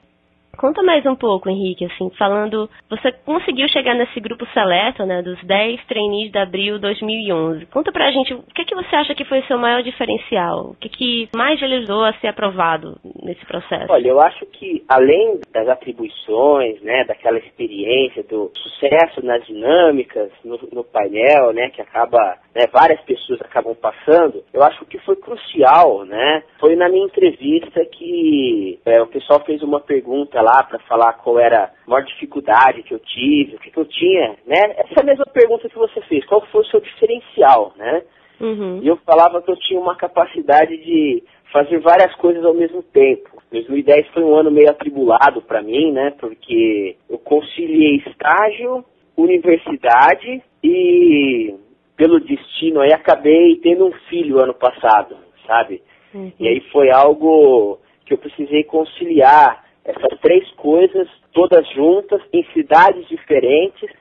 Conta 0.60 0.84
mais 0.84 1.06
um 1.06 1.15
pouco, 1.15 1.50
Henrique, 1.50 1.86
assim, 1.86 2.10
falando, 2.17 2.69
você 2.89 3.13
conseguiu 3.26 3.69
chegar 3.69 3.95
nesse 3.95 4.19
grupo 4.19 4.45
seleto, 4.48 5.06
né, 5.06 5.22
dos 5.22 5.41
10 5.45 5.86
trainees 5.86 6.34
de 6.34 6.38
abril 6.38 6.76
de 6.76 6.82
2011. 6.82 7.65
Conta 7.67 7.93
pra 7.93 8.12
gente, 8.12 8.34
o 8.34 8.43
que, 8.54 8.63
é 8.63 8.65
que 8.65 8.76
você 8.76 8.93
acha 8.93 9.15
que 9.15 9.24
foi 9.24 9.39
o 9.39 9.45
seu 9.45 9.58
maior 9.58 9.82
diferencial? 9.82 10.72
O 10.72 10.76
que, 10.76 10.89
é 10.89 10.91
que 10.91 11.30
mais 11.34 11.63
ajudou 11.63 12.04
a 12.04 12.12
ser 12.15 12.28
aprovado 12.28 12.98
nesse 13.24 13.45
processo? 13.45 13.89
Olha, 13.89 14.10
eu 14.10 14.19
acho 14.19 14.45
que 14.48 14.84
além 14.89 15.39
das 15.54 15.69
atribuições, 15.69 16.82
né, 16.82 17.06
daquela 17.06 17.38
experiência, 17.38 18.22
do 18.24 18.52
sucesso 18.54 19.26
nas 19.26 19.45
dinâmicas, 19.48 20.30
no, 20.43 20.60
no 20.74 20.84
painel, 20.84 21.54
né, 21.54 21.69
que 21.69 21.82
acaba, 21.82 22.36
né, 22.60 22.65
várias 22.74 23.00
pessoas 23.02 23.39
acabam 23.41 23.74
passando, 23.74 24.43
eu 24.54 24.62
acho 24.62 24.84
que 24.86 25.00
foi 25.00 25.15
crucial, 25.15 26.04
né, 26.04 26.43
foi 26.60 26.76
na 26.76 26.89
minha 26.89 27.06
entrevista 27.06 27.86
que 27.86 28.78
é, 28.86 29.02
o 29.02 29.08
pessoal 29.08 29.41
fez 29.45 29.63
uma 29.63 29.80
pergunta 29.80 30.41
lá 30.41 30.62
para 30.63 30.80
falar 30.80 31.13
qual 31.13 31.39
era 31.39 31.72
a 31.88 31.89
maior 31.89 32.04
dificuldade 32.04 32.84
que 32.84 32.93
eu 32.93 33.00
tive, 33.00 33.56
o 33.56 33.60
que, 33.60 33.72
que 33.72 33.80
eu 33.80 33.86
tinha, 33.86 34.36
né? 34.45 34.76
Essa 34.78 35.04
mesma 35.04 35.26
pergunta 35.26 35.69
que 35.69 35.78
você 35.78 36.02
fez, 36.02 36.26
qual 36.26 36.45
foi 36.48 36.62
o 36.62 36.65
seu 36.65 36.82
diferencial, 36.82 37.74
né? 37.78 38.04
Uhum. 38.41 38.80
E 38.82 38.88
eu 38.88 38.98
falava 38.98 39.41
que 39.41 39.52
eu 39.52 39.58
tinha 39.58 39.80
uma 39.80 39.95
capacidade 39.95 40.76
de 40.78 41.24
fazer 41.52 41.80
várias 41.80 42.13
coisas 42.15 42.43
ao 42.43 42.54
mesmo 42.54 42.84
tempo. 42.84 43.41
2010 43.52 44.08
foi 44.10 44.24
um 44.24 44.36
ano 44.36 44.52
meio 44.52 44.69
atribulado 44.69 45.41
para 45.41 45.62
mim, 45.62 45.91
né? 45.91 46.13
Porque 46.19 46.95
eu 47.10 47.17
conciliei 47.17 48.04
estágio, 48.08 48.84
universidade 49.17 50.41
e 50.63 51.54
pelo 51.99 52.21
destino 52.21 52.79
aí 52.79 52.93
acabei 52.93 53.57
tendo 53.57 53.85
um 53.85 53.91
filho 54.09 54.39
ano 54.39 54.53
passado, 54.53 55.17
sabe? 55.45 55.83
Uhum. 56.13 56.31
E 56.39 56.47
aí 56.47 56.62
foi 56.71 56.89
algo 56.89 57.77
que 58.05 58.13
eu 58.13 58.17
precisei 58.17 58.63
conciliar 58.63 59.65
essas 59.83 60.17
três 60.21 60.49
coisas, 60.51 61.09
todas 61.33 61.67
juntas, 61.73 62.21
em 62.31 62.45
cidades 62.53 63.05
diferentes, 63.09 63.91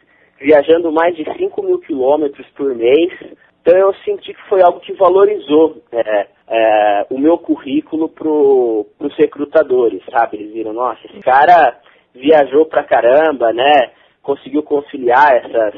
viajando 0.40 0.92
mais 0.92 1.16
de 1.16 1.24
5 1.24 1.60
mil 1.60 1.80
quilômetros 1.80 2.46
por 2.50 2.72
mês. 2.72 3.12
Então 3.62 3.76
eu 3.76 3.92
senti 4.04 4.32
que 4.32 4.48
foi 4.48 4.62
algo 4.62 4.78
que 4.78 4.92
valorizou 4.92 5.82
é, 5.90 6.28
é, 6.46 7.06
o 7.10 7.18
meu 7.18 7.36
currículo 7.36 8.08
para 8.08 8.28
os 8.28 9.16
recrutadores, 9.16 10.04
sabe? 10.08 10.36
Eles 10.36 10.52
viram, 10.52 10.72
nossa, 10.72 11.00
esse 11.04 11.18
cara 11.18 11.80
viajou 12.14 12.64
pra 12.66 12.84
caramba, 12.84 13.52
né? 13.52 13.90
Conseguiu 14.22 14.62
conciliar 14.62 15.34
essas, 15.34 15.74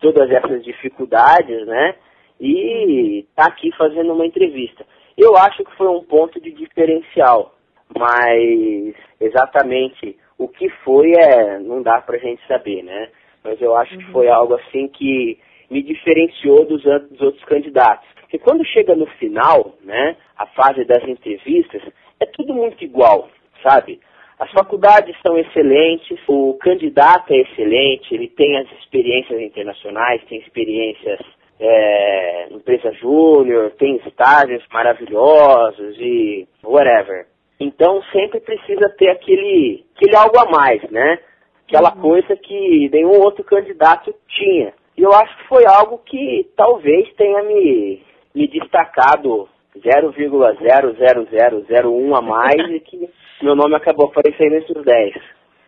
todas 0.00 0.30
essas 0.30 0.64
dificuldades, 0.64 1.66
né? 1.66 1.94
E 2.40 3.26
está 3.30 3.46
aqui 3.48 3.70
fazendo 3.76 4.12
uma 4.12 4.26
entrevista. 4.26 4.84
Eu 5.16 5.36
acho 5.36 5.64
que 5.64 5.76
foi 5.76 5.88
um 5.88 6.04
ponto 6.04 6.40
de 6.40 6.52
diferencial, 6.52 7.54
mas 7.96 8.94
exatamente 9.20 10.16
o 10.38 10.46
que 10.46 10.68
foi 10.84 11.12
é 11.12 11.58
não 11.58 11.82
dá 11.82 12.00
para 12.00 12.16
a 12.16 12.20
gente 12.20 12.46
saber, 12.46 12.82
né? 12.82 13.08
Mas 13.42 13.60
eu 13.60 13.74
acho 13.76 13.94
uhum. 13.94 14.00
que 14.00 14.12
foi 14.12 14.28
algo 14.28 14.54
assim 14.54 14.88
que 14.88 15.38
me 15.70 15.82
diferenciou 15.82 16.64
dos, 16.66 16.82
dos 16.82 17.20
outros 17.20 17.44
candidatos. 17.44 18.06
Porque 18.20 18.38
quando 18.38 18.64
chega 18.66 18.94
no 18.94 19.06
final, 19.06 19.74
né, 19.82 20.16
a 20.36 20.46
fase 20.46 20.84
das 20.84 21.02
entrevistas, 21.04 21.82
é 22.20 22.26
tudo 22.26 22.52
muito 22.52 22.82
igual, 22.82 23.28
sabe? 23.62 24.00
As 24.38 24.50
faculdades 24.52 25.16
são 25.26 25.38
excelentes, 25.38 26.18
o 26.28 26.58
candidato 26.60 27.32
é 27.32 27.38
excelente, 27.38 28.14
ele 28.14 28.28
tem 28.28 28.58
as 28.58 28.70
experiências 28.80 29.40
internacionais, 29.40 30.22
tem 30.24 30.38
experiências 30.40 31.20
é, 31.58 32.48
empresa 32.50 32.92
júnior, 32.92 33.72
tem 33.78 33.96
estágios 34.06 34.62
maravilhosos 34.70 35.96
e 35.98 36.46
whatever. 36.62 37.26
Então 37.58 38.02
sempre 38.12 38.40
precisa 38.40 38.90
ter 38.98 39.08
aquele, 39.08 39.84
aquele 39.96 40.16
algo 40.16 40.38
a 40.38 40.50
mais, 40.50 40.82
né? 40.90 41.18
Aquela 41.66 41.94
uhum. 41.94 42.02
coisa 42.02 42.36
que 42.36 42.90
nenhum 42.92 43.18
outro 43.22 43.42
candidato 43.42 44.14
tinha. 44.28 44.74
E 44.96 45.02
eu 45.02 45.12
acho 45.12 45.36
que 45.38 45.48
foi 45.48 45.64
algo 45.66 45.98
que 46.04 46.46
talvez 46.56 47.10
tenha 47.14 47.42
me, 47.42 48.02
me 48.34 48.46
destacado 48.48 49.48
0,00001 49.80 52.16
a 52.16 52.22
mais 52.22 52.70
e 52.70 52.80
que 52.80 53.08
meu 53.42 53.54
nome 53.54 53.74
acabou 53.74 54.06
aparecendo 54.06 54.54
entre 54.54 54.78
os 54.78 54.84
10. 54.84 55.14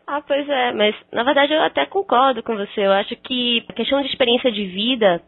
Ah, 0.07 0.23
pois 0.27 0.49
é, 0.49 0.73
mas 0.73 0.97
na 1.12 1.23
verdade 1.23 1.53
eu 1.53 1.62
até 1.62 1.85
concordo 1.85 2.42
com 2.42 2.57
você. 2.57 2.81
Eu 2.81 2.92
acho 2.92 3.14
que 3.16 3.62
a 3.68 3.75
questão 3.75 4.01
de 4.01 4.09
experiência 4.09 4.51
de 4.51 4.64
vida 4.66 5.21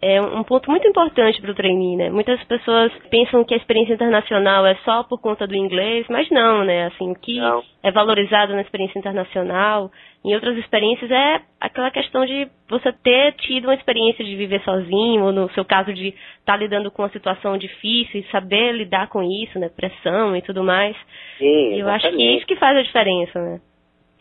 é 0.00 0.20
um 0.20 0.42
ponto 0.44 0.70
muito 0.70 0.86
importante 0.86 1.40
para 1.40 1.50
o 1.50 1.54
trainee, 1.54 1.96
né? 1.96 2.10
Muitas 2.10 2.42
pessoas 2.44 2.92
pensam 3.10 3.42
que 3.44 3.54
a 3.54 3.56
experiência 3.56 3.94
internacional 3.94 4.66
é 4.66 4.74
só 4.84 5.02
por 5.02 5.18
conta 5.20 5.46
do 5.46 5.56
inglês, 5.56 6.06
mas 6.10 6.28
não, 6.30 6.64
né? 6.64 6.86
Assim, 6.86 7.10
o 7.10 7.14
que 7.14 7.38
não. 7.38 7.62
é 7.82 7.90
valorizado 7.90 8.52
na 8.52 8.60
experiência 8.60 8.98
internacional, 8.98 9.90
em 10.22 10.34
outras 10.34 10.56
experiências 10.58 11.10
é 11.10 11.40
aquela 11.60 11.90
questão 11.90 12.26
de 12.26 12.46
você 12.68 12.92
ter 12.92 13.32
tido 13.34 13.64
uma 13.64 13.74
experiência 13.74 14.24
de 14.24 14.36
viver 14.36 14.60
sozinho, 14.62 15.24
ou 15.24 15.32
no 15.32 15.50
seu 15.52 15.64
caso 15.64 15.92
de 15.94 16.08
estar 16.08 16.52
tá 16.52 16.56
lidando 16.56 16.90
com 16.90 17.02
uma 17.02 17.10
situação 17.10 17.56
difícil 17.56 18.20
e 18.20 18.30
saber 18.30 18.72
lidar 18.72 19.08
com 19.08 19.22
isso, 19.22 19.58
né? 19.58 19.70
Pressão 19.74 20.36
e 20.36 20.42
tudo 20.42 20.62
mais. 20.62 20.94
Sim, 21.38 21.74
e 21.74 21.80
eu 21.80 21.88
acho 21.88 22.10
que 22.10 22.22
é 22.22 22.36
isso 22.36 22.46
que 22.46 22.56
faz 22.56 22.76
a 22.76 22.82
diferença, 22.82 23.40
né? 23.40 23.60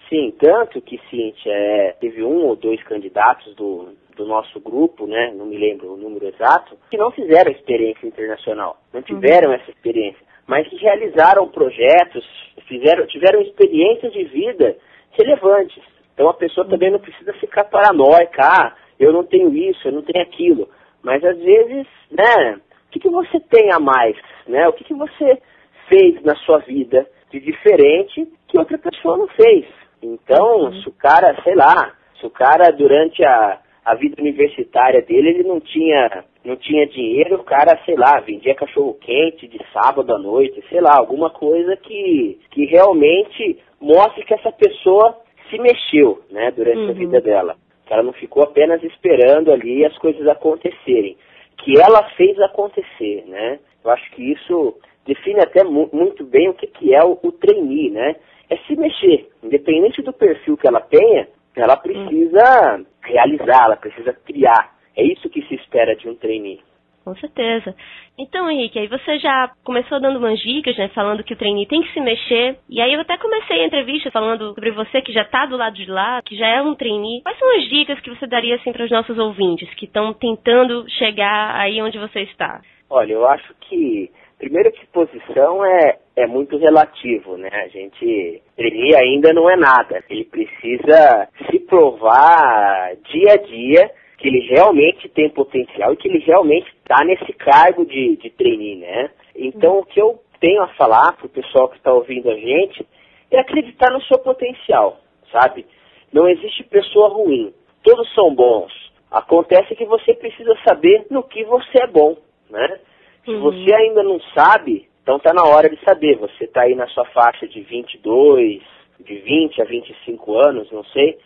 Sim, 0.07 0.31
tanto 0.39 0.79
que, 0.81 0.99
Cintia, 1.09 1.51
é, 1.51 1.95
teve 1.99 2.23
um 2.23 2.45
ou 2.45 2.55
dois 2.55 2.81
candidatos 2.83 3.55
do, 3.55 3.89
do 4.15 4.25
nosso 4.25 4.59
grupo, 4.59 5.05
né, 5.05 5.33
não 5.35 5.45
me 5.45 5.57
lembro 5.57 5.93
o 5.93 5.97
número 5.97 6.27
exato, 6.27 6.77
que 6.89 6.97
não 6.97 7.11
fizeram 7.11 7.51
experiência 7.51 8.07
internacional, 8.07 8.77
não 8.93 9.01
uhum. 9.01 9.05
tiveram 9.05 9.49
uhum. 9.49 9.55
essa 9.55 9.71
experiência, 9.71 10.21
mas 10.47 10.67
que 10.67 10.77
realizaram 10.77 11.47
projetos, 11.47 12.25
fizeram, 12.67 13.05
tiveram 13.07 13.41
experiências 13.41 14.13
de 14.13 14.23
vida 14.25 14.77
relevantes. 15.11 15.83
Então 16.13 16.29
a 16.29 16.33
pessoa 16.33 16.67
também 16.67 16.91
não 16.91 16.99
precisa 16.99 17.33
ficar 17.33 17.65
paranoica, 17.65 18.41
ah, 18.41 18.75
eu 18.99 19.11
não 19.11 19.23
tenho 19.23 19.53
isso, 19.53 19.87
eu 19.87 19.91
não 19.91 20.01
tenho 20.01 20.23
aquilo. 20.23 20.69
Mas 21.03 21.23
às 21.23 21.37
vezes, 21.37 21.85
né, 22.09 22.59
o 22.87 22.91
que, 22.91 22.99
que 22.99 23.09
você 23.09 23.39
tem 23.41 23.71
a 23.73 23.79
mais, 23.79 24.15
né? 24.47 24.67
O 24.67 24.73
que, 24.73 24.83
que 24.83 24.93
você 24.93 25.41
fez 25.89 26.21
na 26.23 26.35
sua 26.37 26.59
vida 26.59 27.05
de 27.31 27.39
diferente 27.39 28.27
que 28.47 28.57
outra 28.57 28.77
pessoa 28.77 29.17
não 29.17 29.27
fez? 29.27 29.65
Então, 30.01 30.61
uhum. 30.61 30.81
se 30.81 30.89
o 30.89 30.93
cara, 30.93 31.35
sei 31.43 31.55
lá, 31.55 31.93
se 32.19 32.25
o 32.25 32.29
cara 32.29 32.71
durante 32.71 33.23
a, 33.23 33.59
a 33.85 33.93
vida 33.93 34.19
universitária 34.19 35.01
dele, 35.01 35.29
ele 35.29 35.43
não 35.43 35.59
tinha, 35.59 36.25
não 36.43 36.55
tinha 36.55 36.87
dinheiro, 36.87 37.35
o 37.35 37.43
cara, 37.43 37.79
sei 37.85 37.95
lá, 37.95 38.19
vendia 38.19 38.55
cachorro 38.55 38.97
quente 38.99 39.47
de 39.47 39.59
sábado 39.71 40.13
à 40.13 40.17
noite, 40.17 40.63
sei 40.69 40.81
lá, 40.81 40.97
alguma 40.97 41.29
coisa 41.29 41.77
que, 41.77 42.39
que 42.49 42.65
realmente 42.65 43.59
mostre 43.79 44.25
que 44.25 44.33
essa 44.33 44.51
pessoa 44.51 45.15
se 45.49 45.59
mexeu, 45.59 46.19
né, 46.31 46.51
durante 46.51 46.79
uhum. 46.79 46.89
a 46.89 46.93
vida 46.93 47.21
dela. 47.21 47.55
Que 47.85 47.93
ela 47.93 48.01
não 48.01 48.13
ficou 48.13 48.41
apenas 48.41 48.83
esperando 48.83 49.51
ali 49.51 49.85
as 49.85 49.95
coisas 49.99 50.27
acontecerem. 50.27 51.15
Que 51.59 51.79
ela 51.79 52.03
fez 52.17 52.39
acontecer, 52.41 53.23
né? 53.27 53.59
Eu 53.83 53.91
acho 53.91 54.09
que 54.11 54.31
isso 54.31 54.75
define 55.05 55.39
até 55.41 55.63
mu 55.63 55.87
muito 55.93 56.25
bem 56.25 56.49
o 56.49 56.55
que, 56.55 56.65
que 56.65 56.95
é 56.95 57.03
o, 57.03 57.19
o 57.21 57.31
trainee, 57.31 57.91
né? 57.91 58.15
é 58.49 58.57
se 58.67 58.75
mexer. 58.75 59.27
Independente 59.43 60.01
do 60.01 60.13
perfil 60.13 60.57
que 60.57 60.67
ela 60.67 60.81
tenha, 60.81 61.27
ela 61.55 61.77
precisa 61.77 62.77
hum. 62.77 62.85
realizar, 63.03 63.65
ela 63.65 63.77
precisa 63.77 64.13
criar. 64.13 64.73
É 64.95 65.03
isso 65.03 65.29
que 65.29 65.41
se 65.43 65.55
espera 65.55 65.95
de 65.95 66.07
um 66.09 66.15
trainee. 66.15 66.61
Com 67.05 67.15
certeza. 67.17 67.75
Então, 68.17 68.49
Henrique, 68.49 68.79
aí 68.79 68.87
você 68.87 69.19
já 69.19 69.51
começou 69.63 69.99
dando 70.01 70.17
umas 70.17 70.39
dicas, 70.39 70.75
né? 70.75 70.87
Falando 70.87 71.23
que 71.23 71.33
o 71.33 71.37
trainee 71.37 71.67
tem 71.67 71.83
que 71.83 71.93
se 71.93 72.01
mexer. 72.01 72.57
E 72.67 72.81
aí 72.81 72.93
eu 72.93 73.01
até 73.01 73.15
comecei 73.15 73.61
a 73.61 73.67
entrevista 73.67 74.09
falando 74.09 74.55
sobre 74.55 74.71
você 74.71 75.03
que 75.03 75.13
já 75.13 75.21
está 75.21 75.45
do 75.45 75.55
lado 75.55 75.75
de 75.75 75.85
lá, 75.85 76.19
que 76.23 76.35
já 76.35 76.47
é 76.47 76.61
um 76.63 76.73
trainee. 76.73 77.21
Quais 77.21 77.37
são 77.37 77.57
as 77.57 77.69
dicas 77.69 77.99
que 77.99 78.09
você 78.09 78.25
daria 78.25 78.55
assim 78.55 78.71
para 78.71 78.85
os 78.85 78.89
nossos 78.89 79.19
ouvintes 79.19 79.71
que 79.75 79.85
estão 79.85 80.13
tentando 80.13 80.89
chegar 80.89 81.55
aí 81.55 81.79
onde 81.79 81.99
você 81.99 82.21
está? 82.21 82.61
Olha, 82.89 83.13
eu 83.13 83.27
acho 83.27 83.53
que 83.61 84.09
Primeiro 84.37 84.71
que 84.71 84.85
posição 84.87 85.65
é, 85.65 85.97
é 86.15 86.27
muito 86.27 86.57
relativo, 86.57 87.37
né? 87.37 87.49
A 87.51 87.67
gente, 87.69 88.41
ele 88.57 88.95
ainda 88.95 89.31
não 89.33 89.49
é 89.49 89.55
nada. 89.55 90.03
Ele 90.09 90.25
precisa 90.25 91.29
se 91.49 91.59
provar 91.59 92.95
dia 93.11 93.33
a 93.33 93.37
dia 93.37 93.91
que 94.17 94.27
ele 94.27 94.47
realmente 94.47 95.07
tem 95.09 95.29
potencial 95.29 95.93
e 95.93 95.97
que 95.97 96.07
ele 96.07 96.19
realmente 96.19 96.67
está 96.77 97.03
nesse 97.05 97.31
cargo 97.33 97.85
de, 97.85 98.17
de 98.17 98.29
trainee, 98.31 98.77
né? 98.77 99.09
Então, 99.35 99.79
o 99.79 99.85
que 99.85 100.01
eu 100.01 100.19
tenho 100.39 100.61
a 100.61 100.67
falar 100.69 101.13
para 101.13 101.25
o 101.25 101.29
pessoal 101.29 101.69
que 101.69 101.77
está 101.77 101.93
ouvindo 101.93 102.29
a 102.29 102.35
gente 102.35 102.85
é 103.31 103.39
acreditar 103.39 103.91
no 103.91 104.01
seu 104.03 104.19
potencial, 104.19 104.99
sabe? 105.31 105.65
Não 106.11 106.27
existe 106.27 106.63
pessoa 106.63 107.09
ruim. 107.09 107.53
Todos 107.83 108.13
são 108.13 108.33
bons. 108.33 108.71
Acontece 109.11 109.75
que 109.75 109.85
você 109.85 110.13
precisa 110.13 110.55
saber 110.67 111.05
no 111.09 111.23
que 111.23 111.43
você 111.45 111.83
é 111.83 111.87
bom, 111.87 112.17
né? 112.49 112.79
Se 113.25 113.31
uhum. 113.31 113.41
você 113.41 113.73
ainda 113.73 114.03
não 114.03 114.19
sabe, 114.35 114.87
então 115.01 115.17
está 115.17 115.33
na 115.33 115.43
hora 115.43 115.67
de 115.67 115.77
saber. 115.83 116.15
Você 116.17 116.45
está 116.45 116.61
aí 116.61 116.75
na 116.75 116.87
sua 116.87 117.05
faixa 117.05 117.47
de 117.47 117.61
22, 117.61 118.61
de 118.99 119.15
20 119.15 119.61
a 119.61 119.65
25 119.65 120.37
anos, 120.47 120.71
não 120.71 120.83
sei. 120.85 121.17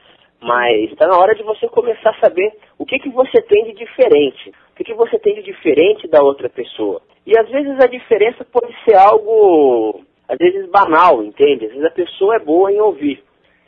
Mas 0.42 0.92
está 0.92 1.06
na 1.06 1.18
hora 1.18 1.36
de 1.36 1.44
você 1.44 1.68
começar 1.68 2.12
a 2.12 2.20
saber 2.20 2.54
o 2.78 2.86
que, 2.86 2.98
que 3.00 3.10
você 3.10 3.42
tem 3.42 3.66
de 3.66 3.74
diferente. 3.74 4.50
O 4.72 4.76
que, 4.76 4.86
que 4.86 4.94
você 4.94 5.20
tem 5.20 5.36
de 5.36 5.44
diferente 5.44 6.08
da 6.08 6.24
outra 6.24 6.50
pessoa. 6.50 7.02
E 7.28 7.38
às 7.38 7.50
vezes 7.50 7.78
a 7.84 7.88
diferença 7.88 8.46
pode 8.46 8.74
ser 8.86 8.96
algo, 8.96 10.02
às 10.28 10.38
vezes 10.38 10.70
banal, 10.70 11.22
entende? 11.22 11.66
Às 11.66 11.72
vezes 11.72 11.86
a 11.86 11.92
pessoa 11.92 12.38
é 12.38 12.40
boa 12.40 12.72
em 12.72 12.80
ouvir. 12.80 13.22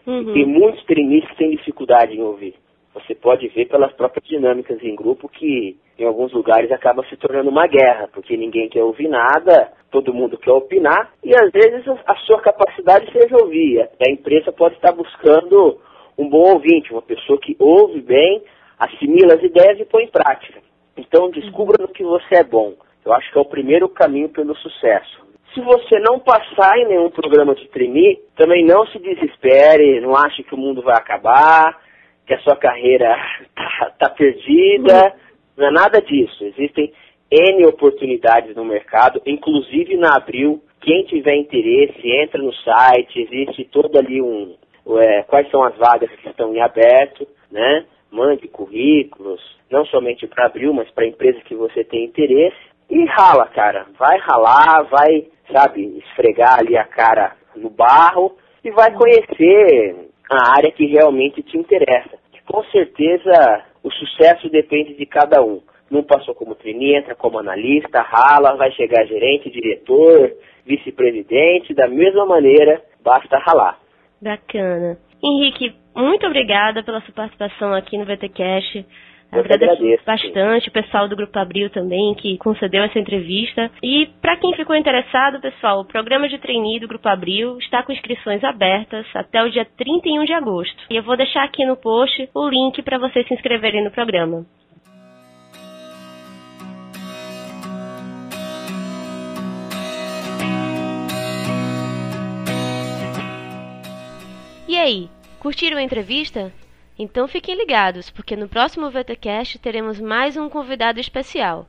Uhum. 0.07 0.33
Tem 0.33 0.45
muitos 0.45 0.83
treinistas 0.85 1.31
que 1.31 1.37
têm 1.37 1.51
dificuldade 1.51 2.15
em 2.15 2.21
ouvir. 2.21 2.55
Você 2.93 3.15
pode 3.15 3.47
ver 3.49 3.67
pelas 3.67 3.93
próprias 3.93 4.27
dinâmicas 4.27 4.81
em 4.83 4.95
grupo 4.95 5.29
que 5.29 5.77
em 5.97 6.05
alguns 6.05 6.33
lugares 6.33 6.71
acaba 6.71 7.05
se 7.05 7.15
tornando 7.15 7.49
uma 7.49 7.67
guerra, 7.67 8.09
porque 8.11 8.35
ninguém 8.35 8.67
quer 8.67 8.83
ouvir 8.83 9.07
nada, 9.07 9.71
todo 9.89 10.13
mundo 10.13 10.37
quer 10.37 10.51
opinar, 10.51 11.11
e 11.23 11.33
às 11.33 11.51
vezes 11.51 11.87
a 12.05 12.15
sua 12.25 12.41
capacidade 12.41 13.11
seja 13.11 13.37
ouvir. 13.37 13.79
A 13.81 14.11
empresa 14.11 14.51
pode 14.51 14.75
estar 14.75 14.91
buscando 14.91 15.79
um 16.17 16.27
bom 16.29 16.53
ouvinte, 16.53 16.91
uma 16.91 17.01
pessoa 17.01 17.39
que 17.39 17.55
ouve 17.59 18.01
bem, 18.01 18.43
assimila 18.77 19.35
as 19.35 19.43
ideias 19.43 19.79
e 19.79 19.85
põe 19.85 20.03
em 20.03 20.11
prática. 20.11 20.59
Então 20.97 21.29
descubra 21.29 21.81
no 21.81 21.93
que 21.93 22.03
você 22.03 22.35
é 22.35 22.43
bom. 22.43 22.73
Eu 23.05 23.13
acho 23.13 23.31
que 23.31 23.37
é 23.37 23.41
o 23.41 23.45
primeiro 23.45 23.87
caminho 23.87 24.29
pelo 24.29 24.55
sucesso. 24.55 25.21
Se 25.53 25.61
você 25.61 25.99
não 25.99 26.19
passar 26.19 26.77
em 26.77 26.87
nenhum 26.87 27.09
programa 27.09 27.53
de 27.55 27.67
trainee, 27.69 28.19
também 28.35 28.65
não 28.65 28.85
se 28.87 28.99
desespere, 28.99 29.99
não 29.99 30.15
ache 30.15 30.43
que 30.43 30.55
o 30.55 30.57
mundo 30.57 30.81
vai 30.81 30.95
acabar, 30.95 31.77
que 32.25 32.33
a 32.33 32.39
sua 32.39 32.55
carreira 32.55 33.15
está 33.41 33.91
tá 33.99 34.09
perdida. 34.09 35.13
Não 35.57 35.67
é 35.67 35.71
nada 35.71 36.01
disso. 36.01 36.43
Existem 36.43 36.93
N 37.31 37.65
oportunidades 37.65 38.55
no 38.55 38.65
mercado, 38.65 39.21
inclusive 39.25 39.95
na 39.97 40.15
Abril. 40.15 40.61
Quem 40.81 41.03
tiver 41.05 41.35
interesse, 41.35 42.01
entra 42.03 42.41
no 42.41 42.53
site, 42.53 43.21
existe 43.21 43.65
todo 43.65 43.97
ali 43.97 44.21
um. 44.21 44.55
É, 44.97 45.23
quais 45.23 45.49
são 45.51 45.63
as 45.63 45.75
vagas 45.77 46.09
que 46.09 46.27
estão 46.27 46.53
em 46.53 46.59
aberto, 46.59 47.27
né? 47.51 47.85
Mande 48.11 48.47
currículos, 48.47 49.39
não 49.69 49.85
somente 49.85 50.27
para 50.27 50.47
Abril, 50.47 50.73
mas 50.73 50.89
para 50.91 51.07
empresas 51.07 51.41
que 51.43 51.55
você 51.55 51.83
tem 51.83 52.05
interesse. 52.05 52.57
E 52.89 53.05
rala, 53.05 53.45
cara. 53.47 53.85
Vai 53.97 54.17
ralar, 54.17 54.81
vai, 54.83 55.27
sabe, 55.51 55.99
esfregar 55.99 56.59
ali 56.59 56.75
a 56.75 56.83
cara 56.83 57.35
no 57.55 57.69
barro 57.69 58.35
e 58.63 58.71
vai 58.71 58.91
conhecer 58.93 60.10
a 60.31 60.55
área 60.55 60.71
que 60.71 60.85
realmente 60.85 61.43
te 61.43 61.57
interessa. 61.57 62.17
Com 62.45 62.63
certeza 62.65 63.65
o 63.83 63.91
sucesso 63.91 64.49
depende 64.49 64.93
de 64.93 65.05
cada 65.05 65.43
um. 65.43 65.61
Não 65.89 66.03
passou 66.03 66.33
como 66.33 66.55
trainee, 66.55 66.95
entra 66.95 67.15
como 67.15 67.39
analista, 67.39 68.01
rala, 68.01 68.55
vai 68.55 68.71
chegar 68.71 69.05
gerente, 69.05 69.51
diretor, 69.51 70.31
vice-presidente, 70.65 71.73
da 71.73 71.87
mesma 71.87 72.25
maneira, 72.25 72.81
basta 73.03 73.37
ralar. 73.37 73.77
Bacana. 74.21 74.97
Henrique, 75.21 75.75
muito 75.95 76.25
obrigada 76.25 76.81
pela 76.83 77.01
sua 77.01 77.13
participação 77.13 77.73
aqui 77.73 77.97
no 77.97 78.05
VTCast. 78.05 78.85
Agradeço, 79.31 79.71
agradeço, 79.71 80.05
bastante 80.05 80.67
o 80.67 80.71
pessoal 80.73 81.07
do 81.07 81.15
Grupo 81.15 81.39
Abril 81.39 81.69
também 81.69 82.13
que 82.15 82.37
concedeu 82.37 82.83
essa 82.83 82.99
entrevista. 82.99 83.71
E 83.81 84.07
para 84.21 84.35
quem 84.35 84.53
ficou 84.55 84.75
interessado, 84.75 85.39
pessoal, 85.39 85.79
o 85.79 85.85
programa 85.85 86.27
de 86.27 86.37
trainee 86.37 86.81
do 86.81 86.87
Grupo 86.87 87.07
Abril 87.07 87.57
está 87.59 87.81
com 87.81 87.93
inscrições 87.93 88.43
abertas 88.43 89.05
até 89.15 89.41
o 89.41 89.49
dia 89.49 89.65
31 89.77 90.25
de 90.25 90.33
agosto. 90.33 90.83
E 90.89 90.97
eu 90.97 91.03
vou 91.03 91.15
deixar 91.15 91.45
aqui 91.45 91.65
no 91.65 91.77
post 91.77 92.29
o 92.33 92.49
link 92.49 92.81
para 92.81 92.97
vocês 92.97 93.25
se 93.25 93.33
inscreverem 93.33 93.83
no 93.83 93.91
programa. 93.91 94.45
E 104.67 104.77
aí, 104.77 105.09
curtiram 105.39 105.77
a 105.77 105.83
entrevista? 105.83 106.51
Então 107.03 107.27
fiquem 107.27 107.55
ligados, 107.55 108.11
porque 108.11 108.35
no 108.35 108.47
próximo 108.47 108.87
VTcast 108.91 109.57
teremos 109.57 109.99
mais 109.99 110.37
um 110.37 110.47
convidado 110.47 110.99
especial. 110.99 111.67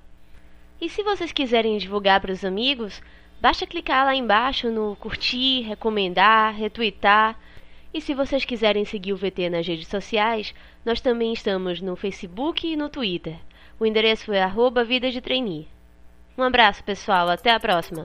E 0.78 0.90
se 0.90 1.02
vocês 1.02 1.32
quiserem 1.32 1.78
divulgar 1.78 2.20
para 2.20 2.32
os 2.32 2.44
amigos, 2.44 3.00
basta 3.40 3.66
clicar 3.66 4.04
lá 4.04 4.14
embaixo 4.14 4.70
no 4.70 4.94
curtir, 4.96 5.62
recomendar, 5.62 6.54
retweetar. 6.54 7.34
E 7.94 8.00
se 8.02 8.12
vocês 8.12 8.44
quiserem 8.44 8.84
seguir 8.84 9.14
o 9.14 9.16
VT 9.16 9.48
nas 9.48 9.66
redes 9.66 9.88
sociais, 9.88 10.54
nós 10.84 11.00
também 11.00 11.32
estamos 11.32 11.80
no 11.80 11.96
Facebook 11.96 12.70
e 12.70 12.76
no 12.76 12.90
Twitter. 12.90 13.38
O 13.80 13.86
endereço 13.86 14.34
é 14.34 14.42
arroba 14.42 14.84
Vida 14.84 15.10
de. 15.10 15.22
Um 16.36 16.42
abraço, 16.42 16.84
pessoal. 16.84 17.30
Até 17.30 17.50
a 17.52 17.58
próxima. 17.58 18.04